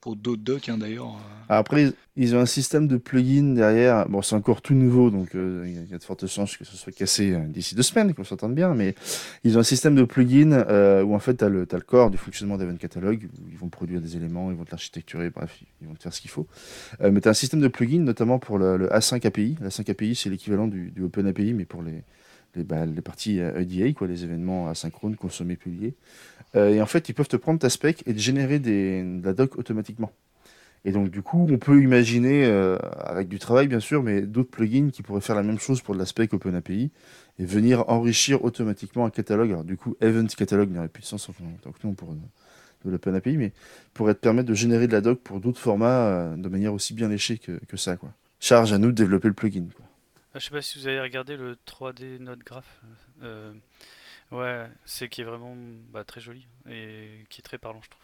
pour 0.00 0.16
d'autres 0.16 0.42
docs 0.42 0.68
hein, 0.68 0.78
d'ailleurs. 0.78 1.08
Euh. 1.08 1.44
Après, 1.48 1.92
ils 2.16 2.34
ont 2.34 2.38
un 2.38 2.46
système 2.46 2.86
de 2.86 2.96
plugin 2.96 3.54
derrière. 3.54 4.08
Bon, 4.08 4.22
c'est 4.22 4.36
encore 4.36 4.62
tout 4.62 4.74
nouveau, 4.74 5.10
donc 5.10 5.30
il 5.34 5.86
y 5.90 5.94
a 5.94 5.98
de 5.98 6.04
fortes 6.04 6.26
chances 6.26 6.56
que 6.56 6.64
ce 6.64 6.76
soit 6.76 6.92
cassé 6.92 7.36
d'ici 7.48 7.74
deux 7.74 7.82
semaines, 7.82 8.14
qu'on 8.14 8.24
s'entende 8.24 8.54
bien. 8.54 8.72
Mais 8.74 8.94
ils 9.42 9.56
ont 9.56 9.60
un 9.60 9.64
système 9.64 9.96
de 9.96 10.04
plugin 10.04 10.64
où 11.02 11.14
en 11.14 11.18
fait, 11.18 11.38
tu 11.38 11.44
as, 11.44 11.48
le 11.48 11.66
corps 11.80 12.10
du 12.10 12.18
fonctionnement 12.18 12.56
d'Event 12.56 12.76
Catalog. 12.76 13.28
Où 13.42 13.48
ils 13.50 13.58
vont 13.58 13.68
produire 13.68 14.00
des 14.00 14.16
éléments, 14.16 14.52
ils 14.52 14.56
vont 14.56 14.64
te 14.64 14.70
l'architecturer, 14.70 15.30
bref, 15.30 15.58
ils 15.82 15.88
vont 15.88 15.94
te 15.94 16.02
faire 16.04 16.14
ce 16.14 16.20
qu'il 16.20 16.30
faut. 16.30 16.46
mais 17.00 17.20
tu 17.20 17.26
as 17.26 17.32
un 17.32 17.34
système 17.34 17.60
de 17.60 17.68
plugin, 17.68 17.98
notamment 18.00 18.38
pour 18.38 18.58
le, 18.58 18.88
A5 18.90 19.26
API. 19.26 19.56
L'A5 19.60 19.90
API, 19.90 20.14
c'est 20.14 20.30
l'équivalent 20.30 20.68
du, 20.68 20.92
du 20.92 21.02
Open 21.02 21.26
API, 21.26 21.52
mais 21.52 21.64
pour 21.64 21.82
les, 21.82 22.04
les, 22.54 22.64
bah, 22.64 22.86
les 22.86 23.00
parties 23.00 23.38
EDA, 23.38 23.92
quoi, 23.92 24.06
les 24.06 24.24
événements 24.24 24.68
asynchrones, 24.68 25.16
consommés, 25.16 25.56
publiés. 25.56 25.94
Euh, 26.56 26.70
et 26.70 26.82
en 26.82 26.86
fait, 26.86 27.08
ils 27.08 27.14
peuvent 27.14 27.28
te 27.28 27.36
prendre 27.36 27.60
ta 27.60 27.70
spec 27.70 28.02
et 28.06 28.14
te 28.14 28.18
générer 28.18 28.58
des, 28.58 29.02
de 29.02 29.24
la 29.24 29.32
doc 29.32 29.56
automatiquement. 29.56 30.12
Et 30.84 30.92
donc, 30.92 31.10
du 31.10 31.22
coup, 31.22 31.46
on 31.50 31.58
peut 31.58 31.82
imaginer, 31.82 32.46
euh, 32.46 32.78
avec 33.04 33.28
du 33.28 33.38
travail 33.38 33.68
bien 33.68 33.80
sûr, 33.80 34.02
mais 34.02 34.22
d'autres 34.22 34.50
plugins 34.50 34.90
qui 34.90 35.02
pourraient 35.02 35.20
faire 35.20 35.36
la 35.36 35.42
même 35.42 35.58
chose 35.58 35.82
pour 35.82 35.94
de 35.94 36.00
la 36.00 36.06
spec 36.06 36.32
OpenAPI 36.32 36.90
et 37.38 37.44
venir 37.44 37.84
enrichir 37.88 38.42
automatiquement 38.44 39.04
un 39.04 39.10
catalogue. 39.10 39.50
Alors, 39.50 39.64
du 39.64 39.76
coup, 39.76 39.94
Event 40.00 40.26
Catalog 40.26 40.70
n'aurait 40.70 40.88
plus 40.88 41.02
de 41.02 41.06
sens 41.06 41.28
en 41.28 41.32
tant 41.62 41.72
que 41.72 41.86
nom 41.86 41.92
pour 41.92 42.14
de 42.84 42.90
l'OpenAPI, 42.90 43.36
mais 43.36 43.52
pourrait 43.92 44.14
te 44.14 44.20
permettre 44.20 44.48
de 44.48 44.54
générer 44.54 44.86
de 44.86 44.92
la 44.92 45.02
doc 45.02 45.20
pour 45.20 45.38
d'autres 45.40 45.60
formats 45.60 46.06
euh, 46.06 46.36
de 46.36 46.48
manière 46.48 46.72
aussi 46.72 46.94
bien 46.94 47.08
léchée 47.08 47.38
que, 47.38 47.76
ça. 47.76 47.96
Charge 48.40 48.72
à 48.72 48.78
nous 48.78 48.88
de 48.88 48.96
développer 48.96 49.28
le 49.28 49.34
plugin. 49.34 49.66
Ah, 50.32 50.38
je 50.38 50.44
sais 50.44 50.50
pas 50.50 50.62
si 50.62 50.78
vous 50.78 50.86
avez 50.86 51.00
regardé 51.00 51.36
le 51.36 51.56
3D 51.66 52.18
Node 52.18 52.44
Graph. 52.44 52.80
Euh, 53.22 53.52
ouais, 54.30 54.66
c'est 54.84 55.08
qui 55.08 55.22
est 55.22 55.24
vraiment 55.24 55.56
bah, 55.92 56.04
très 56.04 56.20
joli 56.20 56.46
et 56.68 57.24
qui 57.30 57.40
est 57.40 57.42
très 57.42 57.58
parlant, 57.58 57.80
je 57.82 57.90
trouve. 57.90 58.02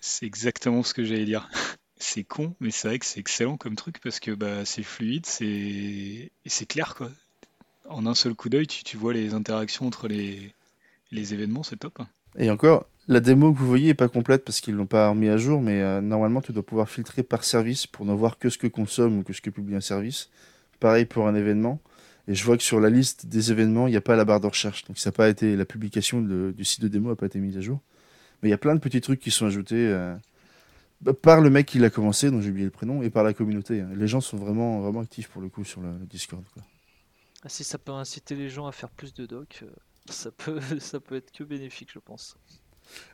C'est 0.00 0.26
exactement 0.26 0.82
ce 0.82 0.92
que 0.92 1.04
j'allais 1.04 1.24
dire. 1.24 1.48
c'est 1.98 2.24
con, 2.24 2.56
mais 2.58 2.72
c'est 2.72 2.88
vrai 2.88 2.98
que 2.98 3.06
c'est 3.06 3.20
excellent 3.20 3.56
comme 3.56 3.76
truc 3.76 4.00
parce 4.00 4.18
que 4.18 4.32
bah, 4.32 4.64
c'est 4.64 4.82
fluide, 4.82 5.24
c'est 5.24 6.32
c'est 6.46 6.66
clair 6.66 6.96
quoi. 6.96 7.10
En 7.88 8.06
un 8.06 8.14
seul 8.14 8.34
coup 8.34 8.48
d'œil, 8.48 8.66
tu, 8.66 8.96
vois 8.96 9.12
les 9.12 9.34
interactions 9.34 9.86
entre 9.86 10.08
les, 10.08 10.54
les 11.10 11.34
événements, 11.34 11.62
c'est 11.62 11.76
top. 11.76 12.00
Et 12.38 12.50
encore, 12.50 12.86
la 13.06 13.20
démo 13.20 13.52
que 13.52 13.58
vous 13.58 13.66
voyez 13.66 13.90
est 13.90 13.94
pas 13.94 14.08
complète 14.08 14.44
parce 14.44 14.60
qu'ils 14.60 14.74
l'ont 14.74 14.86
pas 14.86 15.10
remis 15.10 15.28
à 15.28 15.36
jour, 15.36 15.60
mais 15.60 15.80
euh, 15.80 16.00
normalement 16.00 16.40
tu 16.40 16.52
dois 16.52 16.64
pouvoir 16.64 16.88
filtrer 16.88 17.22
par 17.22 17.44
service 17.44 17.86
pour 17.86 18.04
ne 18.04 18.12
voir 18.12 18.38
que 18.38 18.50
ce 18.50 18.58
que 18.58 18.66
consomme 18.66 19.18
ou 19.18 19.22
que 19.22 19.32
ce 19.32 19.40
que 19.40 19.50
publie 19.50 19.76
un 19.76 19.80
service. 19.80 20.30
Pareil 20.82 21.04
pour 21.04 21.28
un 21.28 21.36
événement. 21.36 21.80
Et 22.26 22.34
je 22.34 22.44
vois 22.44 22.56
que 22.56 22.64
sur 22.64 22.80
la 22.80 22.90
liste 22.90 23.26
des 23.26 23.52
événements, 23.52 23.86
il 23.86 23.92
n'y 23.92 23.96
a 23.96 24.00
pas 24.00 24.16
la 24.16 24.24
barre 24.24 24.40
de 24.40 24.48
recherche. 24.48 24.84
Donc 24.86 24.98
ça 24.98 25.10
n'a 25.10 25.12
pas 25.12 25.28
été 25.28 25.54
la 25.54 25.64
publication 25.64 26.20
du 26.20 26.64
site 26.64 26.80
de 26.82 26.88
démo 26.88 27.10
n'a 27.10 27.14
pas 27.14 27.26
été 27.26 27.38
mise 27.38 27.56
à 27.56 27.60
jour. 27.60 27.80
Mais 28.42 28.48
il 28.48 28.50
y 28.50 28.54
a 28.54 28.58
plein 28.58 28.74
de 28.74 28.80
petits 28.80 29.00
trucs 29.00 29.20
qui 29.20 29.30
sont 29.30 29.46
ajoutés 29.46 29.76
euh, 29.76 30.12
bah, 31.00 31.12
par 31.14 31.40
le 31.40 31.50
mec 31.50 31.66
qui 31.66 31.78
l'a 31.78 31.88
commencé, 31.88 32.32
dont 32.32 32.40
j'ai 32.40 32.50
oublié 32.50 32.64
le 32.64 32.72
prénom, 32.72 33.00
et 33.00 33.10
par 33.10 33.22
la 33.22 33.32
communauté. 33.32 33.80
Hein. 33.80 33.90
Les 33.94 34.08
gens 34.08 34.20
sont 34.20 34.36
vraiment, 34.36 34.80
vraiment 34.80 34.98
actifs 34.98 35.28
pour 35.28 35.40
le 35.40 35.48
coup 35.48 35.62
sur 35.62 35.80
le, 35.82 35.92
Discord. 36.10 36.42
Ah, 37.44 37.48
si 37.48 37.62
ça 37.62 37.78
peut 37.78 37.92
inciter 37.92 38.34
les 38.34 38.48
gens 38.48 38.66
à 38.66 38.72
faire 38.72 38.90
plus 38.90 39.14
de 39.14 39.24
docs, 39.24 39.60
euh, 39.62 39.70
ça 40.10 40.32
peut, 40.32 40.58
ça 40.80 40.98
peut 40.98 41.14
être 41.14 41.30
que 41.30 41.44
bénéfique, 41.44 41.90
je 41.92 42.00
pense. 42.00 42.36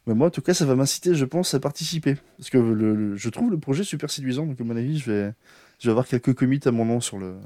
Mais 0.07 0.15
moi, 0.15 0.29
en 0.29 0.31
tout 0.31 0.43
cas, 0.43 0.55
ça 0.55 0.65
va 0.65 0.75
m'inciter, 0.75 1.15
je 1.15 1.25
pense, 1.25 1.55
à 1.55 1.61
participer. 1.61 2.17
Parce 2.37 2.51
que 2.51 3.15
je 3.17 3.29
trouve 3.29 3.51
le 3.51 3.59
projet 3.59 3.85
super 3.85 4.11
séduisant. 4.11 4.47
Donc, 4.47 4.61
à 4.61 4.65
mon 4.65 4.77
avis, 4.77 4.99
je 4.99 5.11
vais, 5.11 5.33
je 5.79 5.89
vais 5.89 5.91
avoir 5.91 6.07
quelques 6.07 6.35
commits 6.35 6.61
à 6.65 6.71
mon 6.71 6.85
nom 6.85 7.01
sur 7.01 7.19
le, 7.19 7.37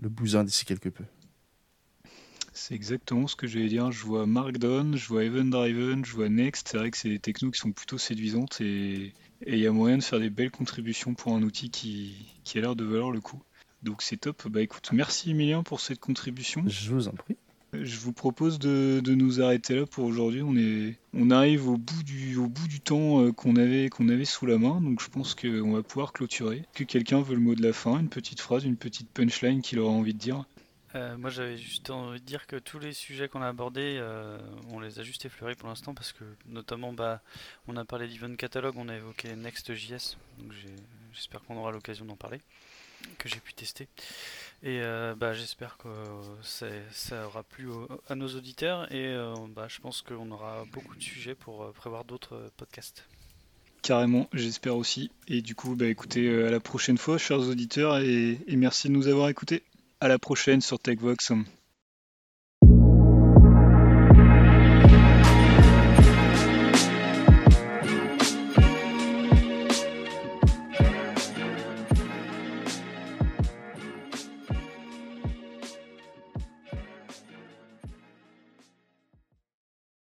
le, 0.00 0.08
bousin 0.08 0.44
d'ici 0.44 0.64
quelque 0.64 0.88
peu. 0.88 1.04
C'est 2.52 2.74
exactement 2.74 3.26
ce 3.26 3.36
que 3.36 3.46
j'allais 3.46 3.68
dire. 3.68 3.90
Je 3.92 4.04
vois 4.04 4.26
Markdown, 4.26 4.96
je 4.96 5.08
vois 5.08 5.24
Event 5.24 5.44
Driven, 5.44 6.04
je 6.04 6.12
vois 6.12 6.28
Next. 6.28 6.68
C'est 6.68 6.76
vrai 6.76 6.90
que 6.90 6.98
c'est 6.98 7.08
des 7.08 7.18
technos 7.18 7.50
qui 7.50 7.60
sont 7.60 7.72
plutôt 7.72 7.98
séduisantes 7.98 8.60
et 8.60 9.14
il 9.46 9.58
y 9.58 9.66
a 9.66 9.72
moyen 9.72 9.98
de 9.98 10.02
faire 10.02 10.20
des 10.20 10.30
belles 10.30 10.50
contributions 10.50 11.14
pour 11.14 11.34
un 11.34 11.42
outil 11.42 11.70
qui, 11.70 12.14
qui 12.44 12.58
a 12.58 12.60
l'air 12.60 12.76
de 12.76 12.84
valoir 12.84 13.10
le 13.10 13.20
coup. 13.20 13.42
Donc 13.82 14.02
c'est 14.02 14.16
top. 14.16 14.46
Bah 14.48 14.60
écoute, 14.60 14.90
merci 14.92 15.30
Emilien 15.30 15.62
pour 15.62 15.80
cette 15.80 15.98
contribution. 15.98 16.62
Je 16.66 16.90
vous 16.90 17.08
en 17.08 17.12
prie. 17.12 17.36
Je 17.72 17.96
vous 17.96 18.12
propose 18.12 18.58
de, 18.58 19.00
nous 19.06 19.40
arrêter 19.40 19.74
là 19.74 19.86
pour 19.86 20.04
aujourd'hui. 20.04 20.42
On, 20.42 20.54
est, 20.56 20.98
on 21.14 21.30
arrive 21.30 21.68
au 21.68 21.78
bout 21.78 22.02
du, 22.02 22.36
au 22.36 22.46
bout 22.46 22.68
du 22.68 22.80
temps 22.80 23.22
euh, 23.22 23.32
qu'on 23.32 23.56
avait, 23.56 23.88
qu'on 23.88 24.10
avait 24.10 24.26
sous 24.26 24.44
la 24.44 24.58
main, 24.58 24.80
donc 24.82 25.00
je 25.00 25.08
pense 25.08 25.34
qu'on 25.34 25.72
va 25.72 25.82
pouvoir 25.82 26.12
clôturer. 26.12 26.64
Que 26.74 26.84
quelqu'un 26.84 27.22
veut 27.22 27.34
le 27.34 27.40
mot 27.40 27.54
de 27.54 27.62
la 27.62 27.72
fin, 27.72 27.98
une 27.98 28.10
petite 28.10 28.40
phrase, 28.40 28.64
une 28.64 28.76
petite 28.76 29.08
punchline 29.10 29.62
qu'il 29.62 29.78
aura 29.78 29.92
envie 29.92 30.12
de 30.12 30.18
dire 30.18 30.44
euh, 30.94 31.16
moi 31.16 31.30
j'avais 31.30 31.56
juste 31.56 31.88
envie 31.88 32.20
de 32.20 32.24
dire 32.26 32.46
que 32.46 32.56
tous 32.56 32.78
les 32.78 32.92
sujets 32.92 33.26
qu'on 33.26 33.40
a 33.40 33.48
abordés, 33.48 33.96
euh, 33.98 34.36
on 34.70 34.78
les 34.78 34.98
a 34.98 35.02
juste 35.02 35.24
effleurés 35.24 35.54
pour 35.54 35.70
l'instant 35.70 35.94
parce 35.94 36.12
que 36.12 36.24
notamment 36.46 36.92
bah, 36.92 37.22
on 37.66 37.78
a 37.78 37.84
parlé 37.86 38.08
d'Event 38.08 38.36
Catalog, 38.36 38.74
on 38.76 38.90
a 38.90 38.96
évoqué 38.96 39.34
Next.js, 39.34 40.18
donc 40.38 40.52
j'espère 41.12 41.42
qu'on 41.42 41.56
aura 41.56 41.70
l'occasion 41.70 42.04
d'en 42.04 42.16
parler, 42.16 42.40
que 43.18 43.28
j'ai 43.28 43.40
pu 43.40 43.52
tester. 43.54 43.88
Et 44.62 44.80
euh, 44.80 45.14
bah, 45.14 45.34
j'espère 45.34 45.76
que 45.76 45.88
ça 46.42 47.26
aura 47.26 47.42
plu 47.42 47.68
à 48.08 48.14
nos 48.14 48.28
auditeurs 48.28 48.92
et 48.92 49.14
bah, 49.54 49.66
je 49.68 49.80
pense 49.80 50.02
qu'on 50.02 50.30
aura 50.30 50.64
beaucoup 50.72 50.94
de 50.94 51.02
sujets 51.02 51.34
pour 51.34 51.72
prévoir 51.72 52.04
d'autres 52.04 52.50
podcasts. 52.56 53.04
Carrément, 53.82 54.28
j'espère 54.32 54.76
aussi. 54.76 55.10
Et 55.26 55.42
du 55.42 55.56
coup, 55.56 55.74
bah, 55.74 55.86
écoutez, 55.86 56.44
à 56.44 56.50
la 56.50 56.60
prochaine 56.60 56.98
fois, 56.98 57.18
chers 57.18 57.40
auditeurs, 57.40 57.98
et 57.98 58.38
merci 58.48 58.88
de 58.88 58.92
nous 58.92 59.08
avoir 59.08 59.28
écoutés. 59.28 59.64
À 60.00 60.08
la 60.08 60.18
prochaine 60.18 60.60
sur 60.60 60.78
TechVox. 60.78 61.32